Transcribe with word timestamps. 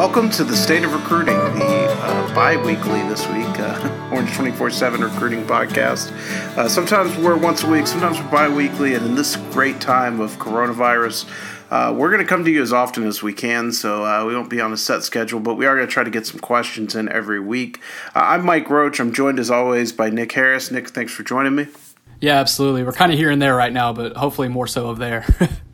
Welcome 0.00 0.30
to 0.30 0.44
the 0.44 0.56
State 0.56 0.84
of 0.84 0.92
Recruiting, 0.92 1.34
the 1.34 1.86
uh, 2.00 2.34
bi 2.34 2.56
weekly 2.56 3.00
this 3.08 3.26
week, 3.28 3.46
uh, 3.58 4.08
Orange 4.12 4.32
24 4.34 4.70
7 4.70 5.00
recruiting 5.00 5.44
podcast. 5.44 6.10
Uh, 6.56 6.68
sometimes 6.68 7.16
we're 7.18 7.36
once 7.36 7.64
a 7.64 7.70
week, 7.70 7.86
sometimes 7.86 8.18
we're 8.18 8.30
bi 8.30 8.48
weekly, 8.48 8.94
and 8.94 9.04
in 9.04 9.14
this 9.14 9.36
great 9.52 9.80
time 9.80 10.20
of 10.20 10.38
coronavirus, 10.38 11.26
uh, 11.70 11.94
we're 11.96 12.10
going 12.10 12.22
to 12.22 12.28
come 12.28 12.44
to 12.44 12.50
you 12.50 12.60
as 12.62 12.72
often 12.72 13.06
as 13.06 13.22
we 13.22 13.32
can, 13.32 13.72
so 13.72 14.04
uh, 14.04 14.24
we 14.26 14.34
won't 14.34 14.50
be 14.50 14.60
on 14.60 14.72
a 14.72 14.76
set 14.76 15.02
schedule, 15.04 15.40
but 15.40 15.54
we 15.54 15.66
are 15.66 15.76
going 15.76 15.86
to 15.86 15.92
try 15.92 16.02
to 16.02 16.10
get 16.10 16.26
some 16.26 16.40
questions 16.40 16.94
in 16.94 17.08
every 17.08 17.40
week. 17.40 17.80
Uh, 18.14 18.20
I'm 18.20 18.44
Mike 18.44 18.68
Roach. 18.68 18.98
I'm 19.00 19.12
joined 19.12 19.38
as 19.38 19.50
always 19.50 19.92
by 19.92 20.10
Nick 20.10 20.32
Harris. 20.32 20.70
Nick, 20.70 20.88
thanks 20.88 21.12
for 21.12 21.22
joining 21.22 21.54
me. 21.54 21.68
Yeah, 22.20 22.38
absolutely. 22.38 22.82
We're 22.82 22.92
kind 22.92 23.12
of 23.12 23.18
here 23.18 23.30
and 23.30 23.40
there 23.40 23.54
right 23.54 23.72
now, 23.72 23.92
but 23.92 24.16
hopefully 24.16 24.48
more 24.48 24.66
so 24.66 24.88
of 24.88 24.98
there. 24.98 25.24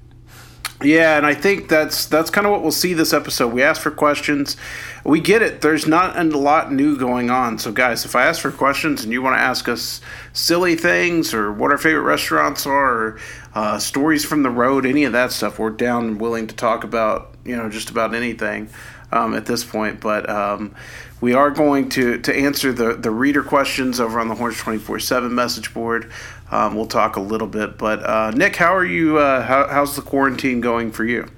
Yeah, 0.83 1.17
and 1.17 1.25
I 1.25 1.33
think 1.33 1.69
that's 1.69 2.05
that's 2.05 2.29
kind 2.29 2.47
of 2.47 2.53
what 2.53 2.63
we'll 2.63 2.71
see 2.71 2.93
this 2.93 3.15
episode. 3.15 3.53
We 3.53 3.63
ask 3.63 3.81
for 3.81 3.91
questions. 3.91 4.59
We 5.05 5.21
get 5.21 5.41
it. 5.41 5.63
There's 5.63 5.87
not 5.87 6.19
a 6.19 6.25
lot 6.25 6.71
new 6.71 6.99
going 6.99 7.31
on. 7.31 7.59
So 7.59 7.73
guys, 7.73 8.05
if 8.05 8.15
I 8.15 8.27
ask 8.27 8.43
for 8.43 8.51
questions 8.51 9.03
and 9.03 9.11
you 9.11 9.23
want 9.23 9.37
to 9.37 9.41
ask 9.41 9.69
us 9.69 10.03
silly 10.35 10.75
things 10.75 11.33
or 11.33 11.51
what 11.51 11.71
our 11.71 11.79
favorite 11.79 12.03
restaurants 12.03 12.67
are, 12.67 12.95
or 12.95 13.19
uh, 13.55 13.79
stories 13.79 14.25
from 14.25 14.43
the 14.43 14.51
road, 14.51 14.85
any 14.85 15.05
of 15.05 15.13
that 15.13 15.33
stuff, 15.33 15.59
we're 15.59 15.71
down 15.71 16.05
and 16.09 16.21
willing 16.21 16.47
to 16.47 16.55
talk 16.55 16.85
about. 16.85 17.36
You 17.47 17.57
know, 17.57 17.69
just 17.69 17.91
about 17.91 18.15
anything 18.15 18.69
um, 19.13 19.35
at 19.35 19.47
this 19.47 19.65
point. 19.65 20.01
But 20.01 20.29
um, 20.29 20.75
we 21.21 21.35
are 21.35 21.51
going 21.51 21.89
to 21.91 22.19
to 22.19 22.35
answer 22.35 22.73
the 22.73 22.95
the 22.95 23.11
reader 23.11 23.43
questions 23.43 24.01
over 24.01 24.21
on 24.21 24.29
the 24.29 24.35
Horns 24.35 24.59
twenty 24.59 24.79
four 24.79 24.99
seven 24.99 25.35
message 25.35 25.73
board. 25.73 26.11
Um, 26.51 26.77
we'll 26.77 26.87
talk 26.87 27.17
a 27.17 27.21
little 27.21 27.49
bit, 27.49 27.77
but 27.77 28.05
uh, 28.05 28.31
Nick, 28.31 28.55
how 28.55 28.75
are 28.75 28.85
you? 28.85 29.19
Uh, 29.19 29.43
how, 29.43 29.67
how's 29.67 29.97
the 29.97 30.03
quarantine 30.03 30.61
going 30.61 30.93
for 30.93 31.05
you? 31.05 31.29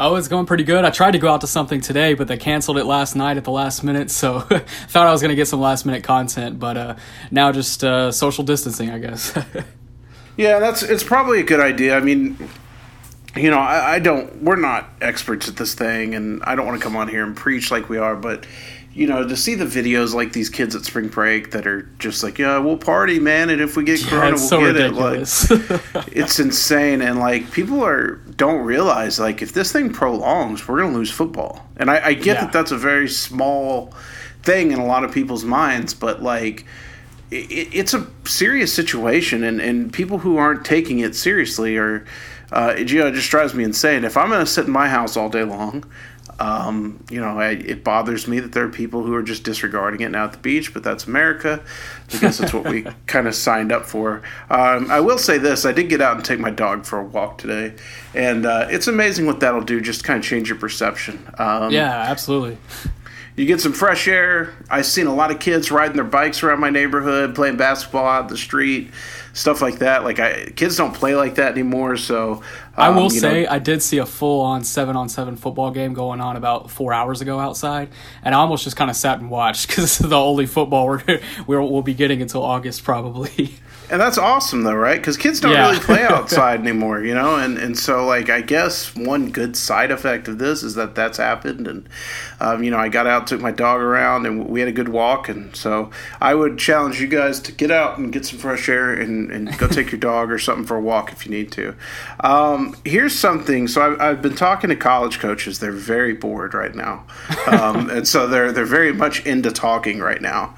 Oh, 0.00 0.14
it's 0.14 0.28
going 0.28 0.46
pretty 0.46 0.62
good. 0.62 0.84
I 0.84 0.90
tried 0.90 1.12
to 1.12 1.18
go 1.18 1.28
out 1.28 1.40
to 1.40 1.48
something 1.48 1.80
today, 1.80 2.14
but 2.14 2.28
they 2.28 2.36
canceled 2.36 2.78
it 2.78 2.84
last 2.84 3.16
night 3.16 3.36
at 3.36 3.42
the 3.42 3.50
last 3.50 3.82
minute. 3.82 4.12
So 4.12 4.40
thought 4.88 5.06
I 5.06 5.10
was 5.10 5.20
going 5.20 5.30
to 5.30 5.36
get 5.36 5.48
some 5.48 5.60
last 5.60 5.84
minute 5.86 6.04
content, 6.04 6.60
but 6.60 6.76
uh, 6.76 6.96
now 7.32 7.50
just 7.50 7.82
uh, 7.82 8.12
social 8.12 8.44
distancing, 8.44 8.90
I 8.90 8.98
guess. 8.98 9.36
yeah, 10.36 10.60
that's 10.60 10.84
it's 10.84 11.02
probably 11.02 11.40
a 11.40 11.44
good 11.44 11.58
idea. 11.58 11.96
I 11.96 12.00
mean, 12.00 12.36
you 13.36 13.50
know, 13.50 13.58
I, 13.58 13.94
I 13.94 13.98
don't. 13.98 14.42
We're 14.42 14.56
not 14.56 14.88
experts 15.00 15.48
at 15.48 15.56
this 15.56 15.74
thing, 15.74 16.14
and 16.14 16.42
I 16.44 16.54
don't 16.54 16.66
want 16.66 16.78
to 16.78 16.84
come 16.84 16.96
on 16.96 17.08
here 17.08 17.24
and 17.24 17.36
preach 17.36 17.70
like 17.70 17.88
we 17.88 17.98
are, 17.98 18.16
but 18.16 18.46
you 18.94 19.06
know, 19.06 19.26
to 19.28 19.36
see 19.36 19.54
the 19.54 19.64
videos 19.66 20.12
like 20.12 20.32
these 20.32 20.50
kids 20.50 20.74
at 20.74 20.84
spring 20.84 21.06
break 21.06 21.52
that 21.52 21.68
are 21.68 21.82
just 22.00 22.24
like, 22.24 22.36
yeah, 22.38 22.58
we'll 22.58 22.76
party, 22.78 23.20
man, 23.20 23.48
and 23.48 23.60
if 23.60 23.76
we 23.76 23.84
get 23.84 24.00
Yeah, 24.02 24.08
corona, 24.10 24.30
we'll 24.30 24.38
so 24.38 24.58
get 24.60 24.66
ridiculous. 24.74 25.50
it. 25.50 25.70
Like, 25.94 26.08
it's 26.12 26.40
insane, 26.40 27.00
and 27.02 27.18
like 27.20 27.52
people 27.52 27.84
are 27.84 28.16
don't 28.36 28.64
realize 28.64 29.20
like 29.20 29.40
if 29.42 29.52
this 29.52 29.70
thing 29.72 29.92
prolongs, 29.92 30.66
we're 30.66 30.80
gonna 30.80 30.96
lose 30.96 31.10
football. 31.10 31.64
And 31.76 31.90
I, 31.90 32.06
I 32.06 32.14
get 32.14 32.26
Yeah. 32.36 32.40
that 32.44 32.52
that's 32.52 32.72
a 32.72 32.78
very 32.78 33.08
small 33.08 33.92
thing 34.42 34.72
in 34.72 34.78
a 34.80 34.86
lot 34.86 35.04
of 35.04 35.12
people's 35.12 35.44
minds, 35.44 35.94
but 35.94 36.22
like. 36.22 36.64
It, 37.30 37.68
it's 37.74 37.94
a 37.94 38.06
serious 38.24 38.72
situation, 38.72 39.44
and, 39.44 39.60
and 39.60 39.92
people 39.92 40.18
who 40.18 40.36
aren't 40.36 40.64
taking 40.64 41.00
it 41.00 41.14
seriously 41.14 41.76
are, 41.76 42.04
uh, 42.52 42.74
it, 42.76 42.90
you 42.90 43.00
know, 43.00 43.08
it 43.08 43.14
just 43.14 43.30
drives 43.30 43.54
me 43.54 43.64
insane. 43.64 44.04
If 44.04 44.16
I'm 44.16 44.28
going 44.28 44.40
to 44.40 44.46
sit 44.46 44.66
in 44.66 44.72
my 44.72 44.88
house 44.88 45.16
all 45.16 45.28
day 45.28 45.44
long, 45.44 45.84
um, 46.40 47.02
you 47.10 47.20
know, 47.20 47.38
I, 47.38 47.50
it 47.50 47.82
bothers 47.82 48.28
me 48.28 48.38
that 48.38 48.52
there 48.52 48.64
are 48.64 48.68
people 48.68 49.02
who 49.02 49.12
are 49.14 49.24
just 49.24 49.42
disregarding 49.42 50.02
it 50.02 50.10
now 50.10 50.24
at 50.24 50.32
the 50.32 50.38
beach, 50.38 50.72
but 50.72 50.84
that's 50.84 51.06
America. 51.06 51.60
I 52.14 52.18
guess 52.18 52.38
that's 52.38 52.54
what 52.54 52.68
we 52.68 52.82
kind 53.06 53.26
of 53.26 53.34
signed 53.34 53.72
up 53.72 53.84
for. 53.84 54.22
Um, 54.48 54.88
I 54.88 55.00
will 55.00 55.18
say 55.18 55.38
this: 55.38 55.64
I 55.64 55.72
did 55.72 55.88
get 55.88 56.00
out 56.00 56.16
and 56.16 56.24
take 56.24 56.38
my 56.38 56.50
dog 56.50 56.86
for 56.86 57.00
a 57.00 57.04
walk 57.04 57.38
today, 57.38 57.74
and 58.14 58.46
uh, 58.46 58.68
it's 58.70 58.86
amazing 58.86 59.26
what 59.26 59.40
that'll 59.40 59.62
do. 59.62 59.80
Just 59.80 60.04
kind 60.04 60.18
of 60.18 60.24
change 60.24 60.48
your 60.48 60.58
perception. 60.58 61.28
Um, 61.38 61.72
yeah, 61.72 61.90
absolutely. 62.08 62.58
You 63.38 63.46
get 63.46 63.60
some 63.60 63.72
fresh 63.72 64.08
air. 64.08 64.52
I've 64.68 64.84
seen 64.84 65.06
a 65.06 65.14
lot 65.14 65.30
of 65.30 65.38
kids 65.38 65.70
riding 65.70 65.94
their 65.94 66.04
bikes 66.04 66.42
around 66.42 66.58
my 66.58 66.70
neighborhood, 66.70 67.36
playing 67.36 67.56
basketball 67.56 68.04
out 68.04 68.28
the 68.28 68.36
street, 68.36 68.90
stuff 69.32 69.62
like 69.62 69.78
that. 69.78 70.02
Like 70.02 70.18
I, 70.18 70.46
kids 70.56 70.76
don't 70.76 70.92
play 70.92 71.14
like 71.14 71.36
that 71.36 71.52
anymore. 71.52 71.96
So 71.96 72.42
I 72.76 72.88
um, 72.88 72.96
will 72.96 73.10
say 73.10 73.44
know, 73.44 73.50
I 73.50 73.60
did 73.60 73.80
see 73.80 73.98
a 73.98 74.06
full 74.06 74.40
on 74.40 74.64
seven 74.64 74.96
on 74.96 75.08
seven 75.08 75.36
football 75.36 75.70
game 75.70 75.94
going 75.94 76.20
on 76.20 76.36
about 76.36 76.68
four 76.68 76.92
hours 76.92 77.20
ago 77.20 77.38
outside, 77.38 77.90
and 78.24 78.34
I 78.34 78.38
almost 78.38 78.64
just 78.64 78.76
kind 78.76 78.90
of 78.90 78.96
sat 78.96 79.20
and 79.20 79.30
watched 79.30 79.68
because 79.68 79.84
this 79.84 80.00
is 80.00 80.08
the 80.08 80.18
only 80.18 80.46
football 80.46 80.86
we're, 80.88 81.20
we're 81.46 81.62
we'll 81.62 81.82
be 81.82 81.94
getting 81.94 82.20
until 82.20 82.42
August 82.42 82.82
probably. 82.82 83.54
And 83.90 84.00
that's 84.00 84.18
awesome 84.18 84.62
though, 84.64 84.74
right? 84.74 84.98
Because 84.98 85.16
kids 85.16 85.40
don't 85.40 85.52
Yeah. 85.52 85.68
really 85.68 85.80
play 85.80 86.02
outside 86.08 86.60
anymore, 86.60 87.02
you 87.02 87.14
know. 87.14 87.36
And 87.36 87.56
and 87.58 87.78
so 87.78 88.04
like 88.06 88.28
I 88.28 88.40
guess 88.42 88.94
one 88.94 89.30
good 89.30 89.56
side 89.56 89.90
effect 89.90 90.28
of 90.28 90.38
this 90.38 90.62
is 90.62 90.74
that 90.74 90.94
that's 90.94 91.16
happened. 91.18 91.66
And 91.66 91.88
um, 92.40 92.62
you 92.62 92.70
know 92.70 92.78
I 92.78 92.88
got 92.88 93.06
out, 93.06 93.26
took 93.26 93.40
my 93.40 93.50
dog 93.50 93.80
around, 93.80 94.26
and 94.26 94.46
we 94.46 94.60
had 94.60 94.68
a 94.68 94.72
good 94.72 94.90
walk. 94.90 95.28
And 95.28 95.54
so 95.56 95.90
I 96.20 96.34
would 96.34 96.58
challenge 96.58 97.00
you 97.00 97.06
guys 97.06 97.40
to 97.40 97.52
get 97.52 97.70
out 97.70 97.96
and 97.98 98.12
get 98.12 98.26
some 98.26 98.38
fresh 98.38 98.68
air 98.68 98.92
and, 98.92 99.30
and 99.30 99.56
go 99.58 99.66
take 99.78 99.90
your 99.90 100.00
dog 100.00 100.30
or 100.30 100.38
something 100.38 100.66
for 100.66 100.76
a 100.76 100.80
walk 100.80 101.10
if 101.12 101.24
you 101.24 101.30
need 101.32 101.50
to. 101.52 101.74
Um, 102.20 102.76
here's 102.84 103.14
something. 103.18 103.68
So 103.68 103.80
I've, 103.82 104.00
I've 104.00 104.22
been 104.22 104.34
talking 104.36 104.68
to 104.70 104.76
college 104.76 105.18
coaches. 105.18 105.60
They're 105.60 105.72
very 105.72 106.12
bored 106.12 106.52
right 106.52 106.74
now, 106.74 107.04
um, 107.46 107.88
and 107.96 108.06
so 108.06 108.26
they're 108.26 108.52
they're 108.52 108.64
very 108.66 108.92
much 108.92 109.24
into 109.24 109.50
talking 109.50 109.98
right 110.00 110.20
now. 110.20 110.54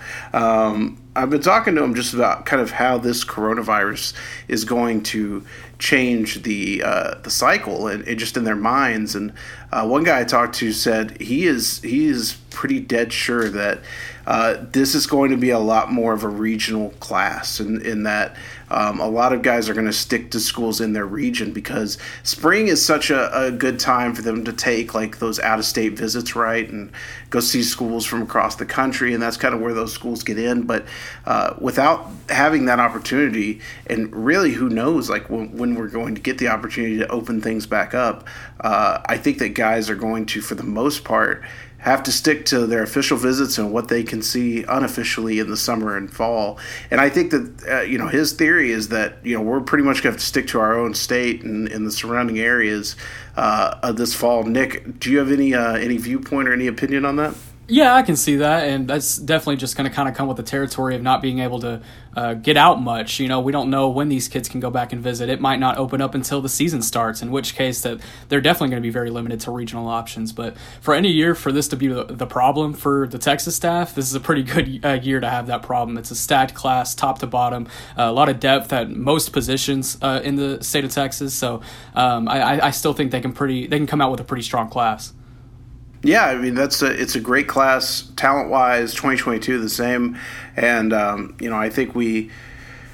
I've 1.16 1.30
been 1.30 1.40
talking 1.40 1.74
to 1.74 1.80
them 1.80 1.94
just 1.94 2.14
about 2.14 2.46
kind 2.46 2.62
of 2.62 2.70
how 2.70 2.96
this 2.96 3.24
coronavirus 3.24 4.14
is 4.46 4.64
going 4.64 5.02
to 5.04 5.44
change 5.80 6.42
the 6.42 6.82
uh, 6.84 7.14
the 7.22 7.30
cycle 7.30 7.88
and, 7.88 8.06
and 8.06 8.18
just 8.18 8.36
in 8.36 8.44
their 8.44 8.54
minds. 8.54 9.16
And 9.16 9.32
uh, 9.72 9.86
one 9.86 10.04
guy 10.04 10.20
I 10.20 10.24
talked 10.24 10.56
to 10.56 10.72
said 10.72 11.20
he 11.20 11.46
is 11.46 11.80
he 11.82 12.06
is 12.06 12.36
pretty 12.50 12.80
dead 12.80 13.12
sure 13.12 13.48
that 13.48 13.80
uh, 14.26 14.64
this 14.72 14.94
is 14.94 15.06
going 15.06 15.30
to 15.30 15.36
be 15.36 15.50
a 15.50 15.58
lot 15.58 15.90
more 15.90 16.12
of 16.12 16.24
a 16.24 16.28
regional 16.28 16.90
class, 17.00 17.58
and 17.58 17.82
in, 17.82 18.02
that 18.02 18.36
um, 18.70 19.00
a 19.00 19.08
lot 19.08 19.32
of 19.32 19.42
guys 19.42 19.68
are 19.68 19.74
going 19.74 19.86
to 19.86 19.92
stick 19.92 20.30
to 20.30 20.38
schools 20.38 20.80
in 20.80 20.92
their 20.92 21.06
region 21.06 21.52
because 21.52 21.98
spring 22.22 22.68
is 22.68 22.84
such 22.84 23.10
a, 23.10 23.46
a 23.46 23.50
good 23.50 23.80
time 23.80 24.14
for 24.14 24.22
them 24.22 24.44
to 24.44 24.52
take 24.52 24.94
like 24.94 25.18
those 25.18 25.40
out 25.40 25.58
of 25.58 25.64
state 25.64 25.94
visits, 25.94 26.36
right, 26.36 26.68
and 26.68 26.92
go 27.30 27.40
see 27.40 27.62
schools 27.62 28.04
from 28.04 28.22
across 28.22 28.56
the 28.56 28.66
country, 28.66 29.14
and 29.14 29.22
that's 29.22 29.36
kind 29.36 29.54
of 29.54 29.60
where 29.60 29.74
those 29.74 29.92
schools 29.92 30.22
get 30.22 30.38
in. 30.38 30.62
But 30.62 30.84
uh, 31.26 31.54
without 31.58 32.08
having 32.28 32.66
that 32.66 32.78
opportunity, 32.78 33.60
and 33.86 34.14
really, 34.14 34.52
who 34.52 34.68
knows, 34.68 35.10
like 35.10 35.30
when, 35.30 35.56
when 35.56 35.74
we're 35.74 35.88
going 35.88 36.14
to 36.14 36.20
get 36.20 36.38
the 36.38 36.48
opportunity 36.48 36.98
to 36.98 37.08
open 37.08 37.40
things 37.40 37.66
back 37.66 37.94
up, 37.94 38.28
uh, 38.60 39.00
I 39.06 39.16
think 39.16 39.38
that 39.38 39.54
guys 39.60 39.90
are 39.90 39.94
going 39.94 40.24
to, 40.24 40.40
for 40.40 40.54
the 40.54 40.64
most 40.64 41.04
part, 41.04 41.44
have 41.80 42.02
to 42.02 42.10
stick 42.10 42.46
to 42.46 42.66
their 42.66 42.82
official 42.82 43.18
visits 43.18 43.58
and 43.58 43.72
what 43.72 43.88
they 43.88 44.02
can 44.02 44.22
see 44.22 44.64
unofficially 44.64 45.38
in 45.38 45.50
the 45.50 45.56
summer 45.56 45.98
and 45.98 46.10
fall. 46.10 46.58
And 46.90 46.98
I 46.98 47.10
think 47.10 47.30
that 47.30 47.68
uh, 47.68 47.80
you 47.82 47.98
know 47.98 48.08
his 48.08 48.32
theory 48.32 48.70
is 48.70 48.88
that 48.88 49.18
you 49.22 49.34
know 49.36 49.42
we're 49.42 49.60
pretty 49.60 49.84
much 49.84 50.02
going 50.02 50.02
to 50.02 50.10
have 50.12 50.20
to 50.20 50.26
stick 50.26 50.46
to 50.48 50.60
our 50.60 50.78
own 50.78 50.94
state 50.94 51.42
and 51.42 51.68
in 51.68 51.84
the 51.84 51.92
surrounding 51.92 52.38
areas 52.38 52.96
uh, 53.36 53.92
this 53.92 54.14
fall. 54.14 54.44
Nick, 54.44 54.98
do 54.98 55.10
you 55.10 55.18
have 55.18 55.30
any 55.30 55.54
uh, 55.54 55.74
any 55.74 55.98
viewpoint 55.98 56.48
or 56.48 56.54
any 56.54 56.66
opinion 56.66 57.04
on 57.04 57.16
that? 57.16 57.34
Yeah, 57.72 57.94
I 57.94 58.02
can 58.02 58.16
see 58.16 58.34
that, 58.36 58.64
and 58.66 58.88
that's 58.88 59.16
definitely 59.16 59.54
just 59.54 59.76
going 59.76 59.88
to 59.88 59.94
kind 59.94 60.08
of 60.08 60.16
come 60.16 60.26
with 60.26 60.36
the 60.36 60.42
territory 60.42 60.96
of 60.96 61.02
not 61.02 61.22
being 61.22 61.38
able 61.38 61.60
to 61.60 61.80
uh, 62.16 62.34
get 62.34 62.56
out 62.56 62.82
much. 62.82 63.20
You 63.20 63.28
know, 63.28 63.38
we 63.38 63.52
don't 63.52 63.70
know 63.70 63.88
when 63.88 64.08
these 64.08 64.26
kids 64.26 64.48
can 64.48 64.58
go 64.58 64.70
back 64.70 64.92
and 64.92 65.00
visit. 65.00 65.28
It 65.28 65.40
might 65.40 65.60
not 65.60 65.78
open 65.78 66.00
up 66.00 66.16
until 66.16 66.40
the 66.40 66.48
season 66.48 66.82
starts, 66.82 67.22
in 67.22 67.30
which 67.30 67.54
case 67.54 67.80
that 67.82 68.00
they're 68.28 68.40
definitely 68.40 68.70
going 68.70 68.82
to 68.82 68.86
be 68.86 68.90
very 68.90 69.08
limited 69.08 69.38
to 69.42 69.52
regional 69.52 69.86
options. 69.86 70.32
But 70.32 70.56
for 70.80 70.94
any 70.94 71.10
year 71.12 71.36
for 71.36 71.52
this 71.52 71.68
to 71.68 71.76
be 71.76 71.86
the, 71.86 72.26
problem 72.26 72.72
for 72.72 73.06
the 73.06 73.18
Texas 73.18 73.54
staff, 73.54 73.94
this 73.94 74.06
is 74.06 74.16
a 74.16 74.20
pretty 74.20 74.42
good 74.54 74.84
uh, 74.84 74.94
year 74.94 75.20
to 75.20 75.30
have 75.30 75.46
that 75.46 75.62
problem. 75.62 75.96
It's 75.96 76.10
a 76.10 76.16
stacked 76.16 76.54
class, 76.54 76.96
top 76.96 77.20
to 77.20 77.28
bottom, 77.28 77.68
uh, 77.96 78.02
a 78.02 78.12
lot 78.12 78.28
of 78.28 78.40
depth 78.40 78.72
at 78.72 78.90
most 78.90 79.32
positions 79.32 79.96
uh, 80.02 80.20
in 80.24 80.34
the 80.34 80.60
state 80.64 80.84
of 80.84 80.90
Texas. 80.90 81.34
So 81.34 81.60
um, 81.94 82.28
I- 82.28 82.66
I 82.66 82.70
still 82.72 82.94
think 82.94 83.12
they 83.12 83.20
can 83.20 83.32
pretty 83.32 83.68
they 83.68 83.76
can 83.78 83.86
come 83.86 84.00
out 84.00 84.10
with 84.10 84.18
a 84.18 84.24
pretty 84.24 84.42
strong 84.42 84.68
class. 84.68 85.12
Yeah, 86.02 86.24
I 86.24 86.36
mean 86.36 86.54
that's 86.54 86.82
a 86.82 86.90
it's 86.90 87.14
a 87.14 87.20
great 87.20 87.46
class 87.46 88.10
talent 88.16 88.48
wise. 88.48 88.94
Twenty 88.94 89.18
twenty 89.18 89.38
two 89.38 89.58
the 89.58 89.68
same, 89.68 90.18
and 90.56 90.92
um, 90.92 91.36
you 91.40 91.50
know 91.50 91.56
I 91.56 91.70
think 91.70 91.94
we. 91.94 92.30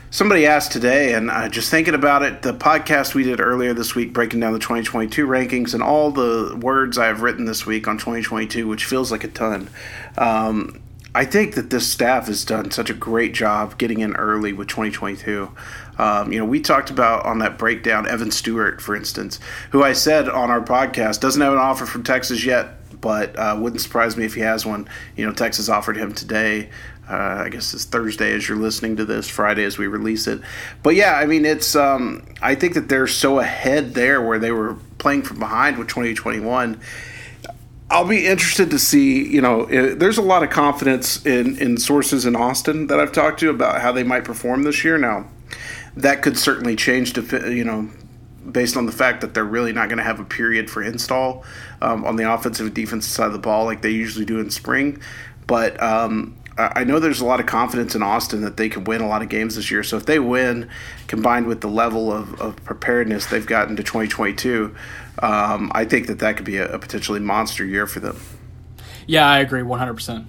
Somebody 0.08 0.46
asked 0.46 0.72
today, 0.72 1.12
and 1.12 1.30
uh, 1.30 1.48
just 1.48 1.68
thinking 1.70 1.92
about 1.92 2.22
it, 2.22 2.40
the 2.40 2.54
podcast 2.54 3.14
we 3.14 3.22
did 3.24 3.38
earlier 3.38 3.74
this 3.74 3.94
week, 3.94 4.14
breaking 4.14 4.40
down 4.40 4.54
the 4.54 4.58
2022 4.58 5.26
rankings, 5.26 5.74
and 5.74 5.82
all 5.82 6.10
the 6.10 6.56
words 6.62 6.96
I've 6.96 7.20
written 7.20 7.44
this 7.44 7.66
week 7.66 7.86
on 7.86 7.98
2022, 7.98 8.66
which 8.66 8.86
feels 8.86 9.10
like 9.10 9.24
a 9.24 9.28
ton. 9.28 9.68
Um, 10.16 10.80
I 11.14 11.24
think 11.24 11.54
that 11.54 11.70
this 11.70 11.90
staff 11.90 12.28
has 12.28 12.44
done 12.44 12.70
such 12.70 12.88
a 12.88 12.94
great 12.94 13.34
job 13.34 13.78
getting 13.78 14.00
in 14.00 14.14
early 14.16 14.52
with 14.52 14.68
2022. 14.68 15.50
Um, 15.98 16.32
you 16.32 16.38
know, 16.38 16.44
we 16.44 16.60
talked 16.60 16.88
about 16.88 17.26
on 17.26 17.38
that 17.40 17.58
breakdown 17.58 18.06
Evan 18.06 18.30
Stewart, 18.30 18.80
for 18.80 18.94
instance, 18.94 19.40
who 19.70 19.82
I 19.82 19.92
said 19.92 20.28
on 20.28 20.50
our 20.50 20.60
podcast 20.60 21.20
doesn't 21.20 21.42
have 21.42 21.52
an 21.52 21.58
offer 21.58 21.84
from 21.84 22.04
Texas 22.04 22.44
yet, 22.44 22.76
but 23.06 23.38
uh, 23.38 23.56
wouldn't 23.56 23.80
surprise 23.80 24.16
me 24.16 24.24
if 24.24 24.34
he 24.34 24.40
has 24.40 24.66
one. 24.66 24.88
You 25.14 25.24
know, 25.24 25.32
Texas 25.32 25.68
offered 25.68 25.96
him 25.96 26.12
today. 26.12 26.70
Uh, 27.08 27.44
I 27.44 27.50
guess 27.50 27.72
it's 27.72 27.84
Thursday 27.84 28.32
as 28.32 28.48
you're 28.48 28.58
listening 28.58 28.96
to 28.96 29.04
this, 29.04 29.28
Friday 29.28 29.62
as 29.62 29.78
we 29.78 29.86
release 29.86 30.26
it. 30.26 30.40
But 30.82 30.96
yeah, 30.96 31.12
I 31.12 31.24
mean, 31.24 31.44
it's. 31.44 31.76
Um, 31.76 32.26
I 32.42 32.56
think 32.56 32.74
that 32.74 32.88
they're 32.88 33.06
so 33.06 33.38
ahead 33.38 33.94
there 33.94 34.20
where 34.20 34.40
they 34.40 34.50
were 34.50 34.74
playing 34.98 35.22
from 35.22 35.38
behind 35.38 35.78
with 35.78 35.86
2021 35.86 36.80
I'll 37.88 38.08
be 38.08 38.26
interested 38.26 38.70
to 38.70 38.80
see. 38.80 39.24
You 39.24 39.40
know, 39.40 39.66
there's 39.66 40.18
a 40.18 40.22
lot 40.22 40.42
of 40.42 40.50
confidence 40.50 41.24
in 41.24 41.56
in 41.58 41.76
sources 41.76 42.26
in 42.26 42.34
Austin 42.34 42.88
that 42.88 42.98
I've 42.98 43.12
talked 43.12 43.38
to 43.38 43.50
about 43.50 43.80
how 43.80 43.92
they 43.92 44.02
might 44.02 44.24
perform 44.24 44.64
this 44.64 44.82
year. 44.82 44.98
Now, 44.98 45.28
that 45.96 46.22
could 46.22 46.36
certainly 46.36 46.74
change 46.74 47.12
to 47.12 47.54
you 47.54 47.62
know 47.62 47.88
based 48.52 48.76
on 48.76 48.86
the 48.86 48.92
fact 48.92 49.20
that 49.20 49.34
they're 49.34 49.44
really 49.44 49.72
not 49.72 49.88
going 49.88 49.98
to 49.98 50.04
have 50.04 50.20
a 50.20 50.24
period 50.24 50.70
for 50.70 50.82
install 50.82 51.44
um, 51.82 52.04
on 52.04 52.16
the 52.16 52.32
offensive 52.32 52.66
and 52.66 52.74
defensive 52.74 53.12
side 53.12 53.26
of 53.26 53.32
the 53.32 53.38
ball 53.38 53.64
like 53.64 53.82
they 53.82 53.90
usually 53.90 54.24
do 54.24 54.38
in 54.38 54.50
spring. 54.50 55.00
But 55.46 55.80
um, 55.82 56.36
I 56.58 56.84
know 56.84 56.98
there's 56.98 57.20
a 57.20 57.24
lot 57.26 57.38
of 57.38 57.44
confidence 57.44 57.94
in 57.94 58.02
Austin 58.02 58.40
that 58.40 58.56
they 58.56 58.70
can 58.70 58.84
win 58.84 59.02
a 59.02 59.08
lot 59.08 59.20
of 59.20 59.28
games 59.28 59.56
this 59.56 59.70
year. 59.70 59.82
So 59.82 59.98
if 59.98 60.06
they 60.06 60.18
win, 60.18 60.70
combined 61.06 61.46
with 61.46 61.60
the 61.60 61.68
level 61.68 62.10
of, 62.10 62.40
of 62.40 62.56
preparedness 62.64 63.26
they've 63.26 63.46
gotten 63.46 63.76
to 63.76 63.82
2022, 63.82 64.74
um, 65.18 65.70
I 65.74 65.84
think 65.84 66.06
that 66.06 66.18
that 66.20 66.36
could 66.36 66.46
be 66.46 66.56
a, 66.56 66.72
a, 66.72 66.78
potentially 66.78 67.20
monster 67.20 67.64
year 67.64 67.86
for 67.86 68.00
them. 68.00 68.18
Yeah, 69.06 69.28
I 69.28 69.40
agree 69.40 69.60
100%. 69.60 70.24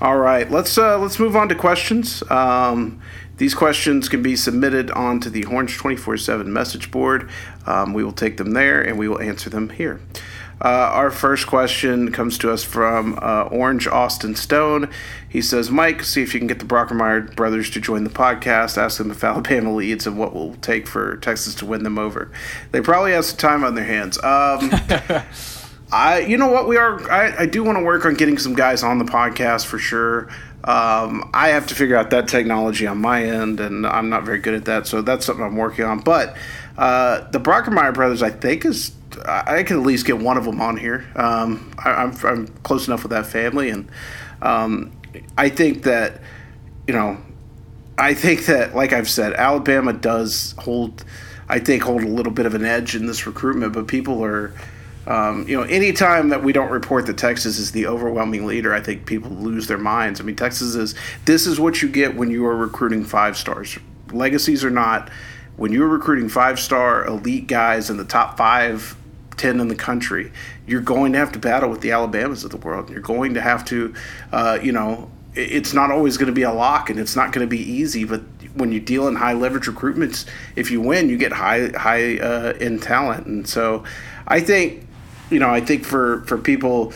All 0.00 0.16
right, 0.16 0.50
let's 0.50 0.78
uh, 0.78 0.98
let's 0.98 1.18
move 1.18 1.34
on 1.34 1.48
to 1.48 1.54
questions. 1.54 2.22
Um, 2.30 3.00
these 3.36 3.54
questions 3.54 4.08
can 4.08 4.22
be 4.22 4.36
submitted 4.36 4.90
onto 4.90 5.30
the 5.30 5.42
Horns 5.42 5.76
24 5.76 6.16
7 6.18 6.52
message 6.52 6.90
board. 6.90 7.28
Um, 7.66 7.92
we 7.92 8.04
will 8.04 8.12
take 8.12 8.36
them 8.36 8.52
there 8.52 8.80
and 8.80 8.98
we 8.98 9.08
will 9.08 9.20
answer 9.20 9.50
them 9.50 9.70
here. 9.70 10.00
Uh, 10.60 10.90
our 10.92 11.10
first 11.10 11.46
question 11.46 12.12
comes 12.12 12.38
to 12.38 12.50
us 12.50 12.62
from 12.62 13.18
uh, 13.20 13.42
Orange 13.50 13.86
Austin 13.88 14.36
Stone. 14.36 14.88
He 15.28 15.42
says, 15.42 15.70
Mike, 15.70 16.04
see 16.04 16.22
if 16.22 16.32
you 16.32 16.40
can 16.40 16.46
get 16.46 16.60
the 16.60 16.64
Brockermeyer 16.64 17.34
brothers 17.34 17.70
to 17.70 17.80
join 17.80 18.04
the 18.04 18.10
podcast. 18.10 18.78
Ask 18.78 18.98
them 18.98 19.10
if 19.10 19.22
Alabama 19.24 19.74
leads 19.74 20.06
and 20.06 20.16
what 20.16 20.32
will 20.32 20.54
take 20.56 20.86
for 20.86 21.16
Texas 21.16 21.54
to 21.56 21.66
win 21.66 21.82
them 21.82 21.98
over. 21.98 22.30
They 22.70 22.80
probably 22.80 23.12
have 23.12 23.24
some 23.24 23.36
time 23.36 23.64
on 23.64 23.74
their 23.74 23.84
hands. 23.84 24.16
Um, 24.18 24.70
I, 25.92 26.24
you 26.26 26.38
know 26.38 26.48
what, 26.48 26.66
we 26.66 26.76
are. 26.76 27.10
I, 27.10 27.42
I 27.42 27.46
do 27.46 27.62
want 27.62 27.78
to 27.78 27.84
work 27.84 28.06
on 28.06 28.14
getting 28.14 28.38
some 28.38 28.54
guys 28.54 28.82
on 28.82 28.98
the 28.98 29.04
podcast 29.04 29.66
for 29.66 29.78
sure. 29.78 30.28
Um, 30.64 31.30
I 31.34 31.48
have 31.50 31.66
to 31.66 31.74
figure 31.74 31.94
out 31.96 32.08
that 32.10 32.26
technology 32.26 32.86
on 32.86 32.98
my 32.98 33.22
end, 33.22 33.60
and 33.60 33.86
I'm 33.86 34.08
not 34.08 34.24
very 34.24 34.38
good 34.38 34.54
at 34.54 34.64
that. 34.64 34.86
So 34.86 35.02
that's 35.02 35.26
something 35.26 35.44
I'm 35.44 35.56
working 35.56 35.84
on. 35.84 36.00
But 36.00 36.36
uh, 36.78 37.28
the 37.30 37.38
Brockermeyer 37.38 37.92
brothers, 37.92 38.22
I 38.22 38.30
think, 38.30 38.64
is 38.64 38.92
I 39.26 39.62
can 39.62 39.76
at 39.78 39.82
least 39.82 40.06
get 40.06 40.18
one 40.18 40.38
of 40.38 40.44
them 40.44 40.60
on 40.62 40.78
here. 40.78 41.06
Um, 41.16 41.70
I, 41.78 42.04
am 42.04 42.48
close 42.62 42.88
enough 42.88 43.02
with 43.02 43.10
that 43.10 43.26
family, 43.26 43.68
and 43.68 43.90
um, 44.40 44.92
I 45.36 45.50
think 45.50 45.82
that 45.82 46.22
you 46.86 46.94
know, 46.94 47.18
I 47.98 48.14
think 48.14 48.46
that 48.46 48.74
like 48.74 48.94
I've 48.94 49.08
said, 49.10 49.34
Alabama 49.34 49.92
does 49.92 50.54
hold, 50.58 51.04
I 51.46 51.58
think 51.58 51.82
hold 51.82 52.02
a 52.02 52.08
little 52.08 52.32
bit 52.32 52.46
of 52.46 52.54
an 52.54 52.64
edge 52.64 52.96
in 52.96 53.06
this 53.06 53.26
recruitment, 53.26 53.74
but 53.74 53.86
people 53.86 54.24
are. 54.24 54.54
Um, 55.06 55.46
you 55.46 55.56
know, 55.56 55.64
anytime 55.64 56.30
that 56.30 56.42
we 56.42 56.52
don't 56.52 56.70
report 56.70 57.06
that 57.06 57.18
Texas 57.18 57.58
is 57.58 57.72
the 57.72 57.86
overwhelming 57.86 58.46
leader, 58.46 58.72
I 58.72 58.80
think 58.80 59.06
people 59.06 59.30
lose 59.30 59.66
their 59.66 59.78
minds. 59.78 60.20
I 60.20 60.24
mean, 60.24 60.36
Texas 60.36 60.74
is 60.74 60.94
this 61.24 61.46
is 61.46 61.60
what 61.60 61.82
you 61.82 61.88
get 61.88 62.16
when 62.16 62.30
you 62.30 62.46
are 62.46 62.56
recruiting 62.56 63.04
five 63.04 63.36
stars. 63.36 63.78
Legacies 64.12 64.64
or 64.64 64.70
not, 64.70 65.10
when 65.56 65.72
you're 65.72 65.88
recruiting 65.88 66.28
five 66.28 66.58
star 66.58 67.04
elite 67.06 67.46
guys 67.46 67.90
in 67.90 67.96
the 67.96 68.04
top 68.04 68.36
five 68.36 68.96
10 69.36 69.60
in 69.60 69.68
the 69.68 69.74
country, 69.74 70.32
you're 70.66 70.80
going 70.80 71.12
to 71.12 71.18
have 71.18 71.32
to 71.32 71.38
battle 71.38 71.70
with 71.70 71.80
the 71.80 71.90
Alabamas 71.90 72.44
of 72.44 72.50
the 72.50 72.56
world. 72.56 72.90
You're 72.90 73.00
going 73.00 73.34
to 73.34 73.40
have 73.40 73.64
to, 73.66 73.94
uh, 74.32 74.58
you 74.62 74.72
know, 74.72 75.10
it's 75.34 75.74
not 75.74 75.90
always 75.90 76.16
going 76.16 76.28
to 76.28 76.32
be 76.32 76.42
a 76.42 76.52
lock 76.52 76.90
and 76.90 76.98
it's 76.98 77.16
not 77.16 77.32
going 77.32 77.44
to 77.46 77.50
be 77.50 77.58
easy, 77.58 78.04
but 78.04 78.20
when 78.54 78.70
you 78.70 78.78
deal 78.78 79.08
in 79.08 79.16
high 79.16 79.32
leverage 79.32 79.66
recruitments, 79.66 80.26
if 80.54 80.70
you 80.70 80.80
win, 80.80 81.08
you 81.08 81.18
get 81.18 81.32
high 81.32 81.68
high 81.76 82.18
uh, 82.18 82.52
in 82.60 82.78
talent. 82.78 83.26
And 83.26 83.48
so 83.48 83.84
I 84.28 84.40
think, 84.40 84.86
you 85.34 85.40
know, 85.40 85.50
I 85.50 85.60
think 85.60 85.84
for, 85.84 86.22
for 86.22 86.38
people 86.38 86.92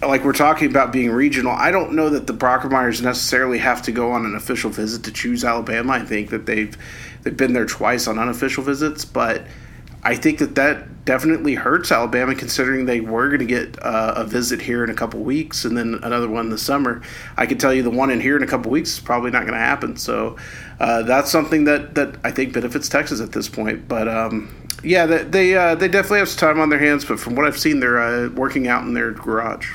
like 0.00 0.24
we're 0.24 0.32
talking 0.32 0.70
about 0.70 0.90
being 0.90 1.10
regional, 1.10 1.52
I 1.52 1.70
don't 1.70 1.92
know 1.92 2.08
that 2.10 2.26
the 2.26 2.32
Brockermeyers 2.32 3.02
necessarily 3.02 3.58
have 3.58 3.82
to 3.82 3.92
go 3.92 4.12
on 4.12 4.24
an 4.24 4.34
official 4.34 4.70
visit 4.70 5.04
to 5.04 5.12
choose 5.12 5.44
Alabama. 5.44 5.92
I 5.92 6.04
think 6.04 6.30
that 6.30 6.46
they've 6.46 6.76
they've 7.22 7.36
been 7.36 7.52
there 7.52 7.66
twice 7.66 8.06
on 8.08 8.18
unofficial 8.18 8.64
visits, 8.64 9.04
but 9.04 9.42
I 10.02 10.14
think 10.14 10.38
that 10.38 10.54
that 10.54 11.04
definitely 11.04 11.54
hurts 11.54 11.90
Alabama 11.90 12.34
considering 12.34 12.84
they 12.84 13.00
were 13.00 13.28
going 13.28 13.40
to 13.40 13.46
get 13.46 13.82
uh, 13.82 14.14
a 14.16 14.24
visit 14.24 14.60
here 14.60 14.84
in 14.84 14.90
a 14.90 14.94
couple 14.94 15.20
weeks 15.20 15.64
and 15.64 15.76
then 15.76 15.98
another 16.02 16.28
one 16.28 16.50
the 16.50 16.58
summer. 16.58 17.02
I 17.36 17.46
can 17.46 17.58
tell 17.58 17.72
you 17.72 17.82
the 17.82 17.90
one 17.90 18.10
in 18.10 18.20
here 18.20 18.36
in 18.36 18.42
a 18.42 18.46
couple 18.46 18.70
weeks 18.70 18.92
is 18.92 19.00
probably 19.00 19.30
not 19.30 19.40
going 19.40 19.54
to 19.54 19.58
happen. 19.58 19.96
So 19.96 20.36
uh, 20.80 21.02
that's 21.02 21.30
something 21.30 21.64
that, 21.64 21.94
that 21.94 22.16
I 22.24 22.30
think 22.30 22.52
benefits 22.52 22.88
Texas 22.88 23.20
at 23.20 23.32
this 23.32 23.48
point. 23.48 23.88
But 23.88 24.06
um, 24.06 24.54
yeah, 24.84 25.06
they 25.06 25.24
they, 25.24 25.54
uh, 25.54 25.74
they, 25.74 25.88
definitely 25.88 26.18
have 26.18 26.28
some 26.28 26.38
time 26.38 26.60
on 26.60 26.68
their 26.68 26.78
hands. 26.78 27.04
But 27.04 27.18
from 27.18 27.34
what 27.34 27.46
I've 27.46 27.58
seen, 27.58 27.80
they're 27.80 27.98
uh, 27.98 28.28
working 28.30 28.68
out 28.68 28.84
in 28.84 28.94
their 28.94 29.12
garage. 29.12 29.74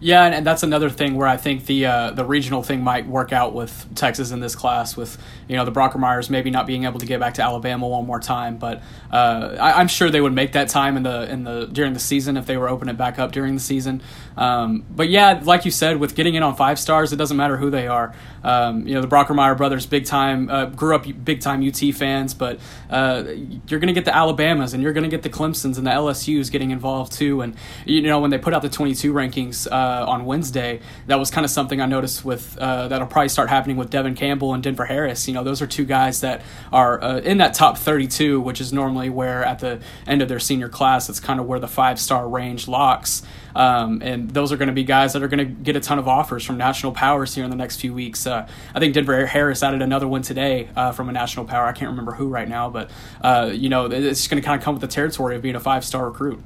Yeah, 0.00 0.24
and, 0.24 0.34
and, 0.34 0.46
that's 0.46 0.62
another 0.62 0.90
thing 0.90 1.16
where 1.16 1.26
I 1.26 1.36
think 1.36 1.66
the 1.66 1.86
uh, 1.86 2.10
the 2.12 2.24
regional 2.24 2.62
thing 2.62 2.82
might 2.82 3.08
work 3.08 3.32
out 3.32 3.52
with 3.52 3.86
Texas 3.96 4.30
in 4.30 4.38
this 4.38 4.54
class, 4.54 4.96
with 4.96 5.18
you 5.48 5.56
know 5.56 5.64
the 5.64 5.72
Brockermeyers 5.72 6.30
maybe 6.30 6.50
not 6.50 6.66
being 6.66 6.84
able 6.84 7.00
to 7.00 7.06
get 7.06 7.18
back 7.18 7.34
to 7.34 7.42
Alabama 7.42 7.88
one 7.88 8.06
more 8.06 8.20
time, 8.20 8.58
but 8.58 8.80
uh, 9.10 9.56
I, 9.58 9.80
am 9.80 9.88
sure 9.88 10.08
they 10.08 10.20
would 10.20 10.32
make 10.32 10.52
that 10.52 10.68
time 10.68 10.96
in 10.96 11.02
the 11.02 11.28
in 11.28 11.42
the 11.42 11.66
during 11.66 11.94
the 11.94 12.00
season 12.00 12.36
if 12.36 12.46
they 12.46 12.56
were 12.56 12.68
opening 12.68 12.94
it 12.94 12.98
back 12.98 13.18
up 13.18 13.32
during 13.32 13.54
the 13.54 13.60
season. 13.60 14.00
Um, 14.36 14.84
but 14.88 15.08
yeah, 15.08 15.40
like 15.42 15.64
you 15.64 15.72
said, 15.72 15.96
with 15.96 16.14
getting 16.14 16.36
in 16.36 16.44
on 16.44 16.54
five 16.54 16.78
stars, 16.78 17.12
it 17.12 17.16
doesn't 17.16 17.36
matter 17.36 17.56
who 17.56 17.70
they 17.70 17.88
are. 17.88 18.14
Um, 18.42 18.86
you 18.86 18.94
know 18.94 19.00
the 19.00 19.08
Brockermeyer 19.08 19.56
brothers, 19.56 19.86
big 19.86 20.04
time, 20.04 20.48
uh, 20.50 20.66
grew 20.66 20.94
up 20.94 21.06
big 21.24 21.40
time 21.40 21.66
UT 21.66 21.94
fans, 21.94 22.34
but 22.34 22.58
uh, 22.90 23.24
you're 23.66 23.80
going 23.80 23.88
to 23.88 23.92
get 23.92 24.04
the 24.04 24.14
Alabamas 24.14 24.74
and 24.74 24.82
you're 24.82 24.92
going 24.92 25.04
to 25.04 25.10
get 25.10 25.22
the 25.22 25.30
Clemson's 25.30 25.78
and 25.78 25.86
the 25.86 25.90
LSU's 25.90 26.50
getting 26.50 26.70
involved 26.70 27.12
too. 27.12 27.40
And 27.40 27.56
you 27.84 28.02
know 28.02 28.20
when 28.20 28.30
they 28.30 28.38
put 28.38 28.54
out 28.54 28.62
the 28.62 28.68
22 28.68 29.12
rankings 29.12 29.70
uh, 29.70 30.06
on 30.08 30.24
Wednesday, 30.24 30.80
that 31.06 31.18
was 31.18 31.30
kind 31.30 31.44
of 31.44 31.50
something 31.50 31.80
I 31.80 31.86
noticed 31.86 32.24
with 32.24 32.56
uh, 32.58 32.88
that'll 32.88 33.06
probably 33.06 33.28
start 33.28 33.48
happening 33.48 33.76
with 33.76 33.90
Devon 33.90 34.14
Campbell 34.14 34.54
and 34.54 34.62
Denver 34.62 34.84
Harris. 34.84 35.26
You 35.28 35.34
know 35.34 35.44
those 35.44 35.62
are 35.62 35.66
two 35.66 35.84
guys 35.84 36.20
that 36.20 36.42
are 36.72 37.02
uh, 37.02 37.18
in 37.18 37.38
that 37.38 37.54
top 37.54 37.78
32, 37.78 38.40
which 38.40 38.60
is 38.60 38.72
normally 38.72 39.10
where 39.10 39.44
at 39.44 39.58
the 39.58 39.80
end 40.06 40.22
of 40.22 40.28
their 40.28 40.40
senior 40.40 40.68
class, 40.68 41.08
it's 41.08 41.20
kind 41.20 41.40
of 41.40 41.46
where 41.46 41.58
the 41.58 41.68
five 41.68 42.00
star 42.00 42.28
range 42.28 42.68
locks. 42.68 43.22
Um, 43.58 44.00
and 44.02 44.30
those 44.30 44.52
are 44.52 44.56
going 44.56 44.68
to 44.68 44.72
be 44.72 44.84
guys 44.84 45.14
that 45.14 45.22
are 45.22 45.28
going 45.28 45.38
to 45.38 45.44
get 45.44 45.74
a 45.74 45.80
ton 45.80 45.98
of 45.98 46.06
offers 46.06 46.44
from 46.44 46.56
national 46.56 46.92
powers 46.92 47.34
here 47.34 47.42
in 47.42 47.50
the 47.50 47.56
next 47.56 47.80
few 47.80 47.92
weeks. 47.92 48.24
Uh, 48.24 48.48
I 48.72 48.78
think 48.78 48.94
Denver 48.94 49.26
Harris 49.26 49.64
added 49.64 49.82
another 49.82 50.06
one 50.06 50.22
today 50.22 50.68
uh, 50.76 50.92
from 50.92 51.08
a 51.08 51.12
national 51.12 51.44
power. 51.44 51.66
I 51.66 51.72
can't 51.72 51.90
remember 51.90 52.12
who 52.12 52.28
right 52.28 52.48
now, 52.48 52.70
but 52.70 52.88
uh, 53.20 53.50
you 53.52 53.68
know 53.68 53.86
it's 53.86 54.28
going 54.28 54.40
to 54.40 54.46
kind 54.46 54.58
of 54.58 54.64
come 54.64 54.76
with 54.76 54.82
the 54.82 54.88
territory 54.88 55.34
of 55.34 55.42
being 55.42 55.56
a 55.56 55.60
five 55.60 55.84
star 55.84 56.06
recruit. 56.06 56.40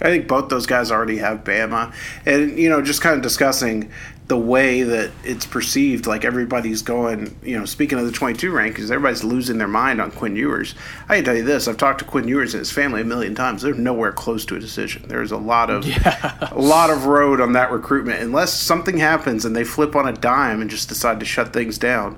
I 0.00 0.04
think 0.04 0.28
both 0.28 0.48
those 0.48 0.66
guys 0.66 0.90
already 0.90 1.18
have 1.18 1.44
Bama, 1.44 1.92
and 2.24 2.56
you 2.56 2.68
know, 2.68 2.80
just 2.80 3.02
kind 3.02 3.16
of 3.16 3.22
discussing 3.22 3.90
the 4.30 4.38
way 4.38 4.84
that 4.84 5.10
it's 5.24 5.44
perceived, 5.44 6.06
like 6.06 6.24
everybody's 6.24 6.82
going, 6.82 7.36
you 7.42 7.58
know, 7.58 7.64
speaking 7.64 7.98
of 7.98 8.06
the 8.06 8.12
22 8.12 8.52
rank, 8.52 8.76
because 8.76 8.88
everybody's 8.88 9.24
losing 9.24 9.58
their 9.58 9.66
mind 9.66 10.00
on 10.00 10.12
Quinn 10.12 10.36
Ewers. 10.36 10.76
I 11.08 11.16
can 11.16 11.24
tell 11.24 11.34
you 11.34 11.42
this: 11.42 11.66
I've 11.66 11.76
talked 11.76 11.98
to 11.98 12.04
Quinn 12.04 12.28
Ewers 12.28 12.54
and 12.54 12.60
his 12.60 12.70
family 12.70 13.00
a 13.00 13.04
million 13.04 13.34
times. 13.34 13.60
They're 13.60 13.74
nowhere 13.74 14.12
close 14.12 14.44
to 14.44 14.54
a 14.54 14.60
decision. 14.60 15.02
There's 15.08 15.32
a 15.32 15.36
lot 15.36 15.68
of 15.68 15.84
yeah. 15.84 16.48
a 16.52 16.60
lot 16.60 16.90
of 16.90 17.06
road 17.06 17.40
on 17.40 17.54
that 17.54 17.72
recruitment. 17.72 18.22
Unless 18.22 18.52
something 18.52 18.98
happens 18.98 19.44
and 19.44 19.56
they 19.56 19.64
flip 19.64 19.96
on 19.96 20.06
a 20.06 20.12
dime 20.12 20.60
and 20.60 20.70
just 20.70 20.88
decide 20.88 21.18
to 21.18 21.26
shut 21.26 21.52
things 21.52 21.76
down, 21.76 22.16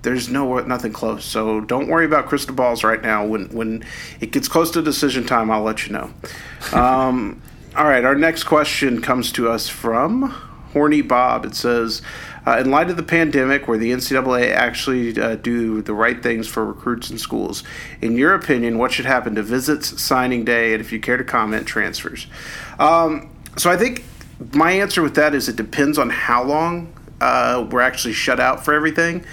there's 0.00 0.30
no 0.30 0.60
nothing 0.60 0.94
close. 0.94 1.26
So 1.26 1.60
don't 1.60 1.88
worry 1.88 2.06
about 2.06 2.24
crystal 2.24 2.54
balls 2.54 2.82
right 2.82 3.02
now. 3.02 3.26
When 3.26 3.50
when 3.50 3.84
it 4.20 4.32
gets 4.32 4.48
close 4.48 4.70
to 4.70 4.80
decision 4.80 5.26
time, 5.26 5.50
I'll 5.50 5.62
let 5.62 5.86
you 5.86 5.92
know. 5.92 6.10
Um, 6.72 7.42
all 7.76 7.84
right, 7.84 8.06
our 8.06 8.14
next 8.14 8.44
question 8.44 9.02
comes 9.02 9.30
to 9.32 9.50
us 9.50 9.68
from 9.68 10.34
Horny 10.72 11.02
Bob. 11.02 11.44
It 11.44 11.54
says, 11.54 12.02
uh, 12.46 12.58
in 12.58 12.70
light 12.70 12.90
of 12.90 12.96
the 12.96 13.02
pandemic, 13.02 13.68
where 13.68 13.78
the 13.78 13.92
NCAA 13.92 14.52
actually 14.52 15.20
uh, 15.20 15.36
do 15.36 15.82
the 15.82 15.94
right 15.94 16.22
things 16.22 16.48
for 16.48 16.64
recruits 16.64 17.10
and 17.10 17.20
schools, 17.20 17.62
in 18.00 18.16
your 18.16 18.34
opinion, 18.34 18.78
what 18.78 18.92
should 18.92 19.06
happen 19.06 19.34
to 19.34 19.42
visits, 19.42 20.00
signing 20.00 20.44
day, 20.44 20.72
and 20.72 20.80
if 20.80 20.92
you 20.92 21.00
care 21.00 21.16
to 21.16 21.24
comment, 21.24 21.66
transfers? 21.66 22.26
Um, 22.78 23.30
so 23.56 23.70
I 23.70 23.76
think 23.76 24.04
my 24.52 24.72
answer 24.72 25.02
with 25.02 25.14
that 25.16 25.34
is 25.34 25.48
it 25.48 25.56
depends 25.56 25.98
on 25.98 26.10
how 26.10 26.42
long 26.42 26.92
uh, 27.20 27.66
we're 27.70 27.82
actually 27.82 28.14
shut 28.14 28.40
out 28.40 28.64
for 28.64 28.72
everything. 28.72 29.24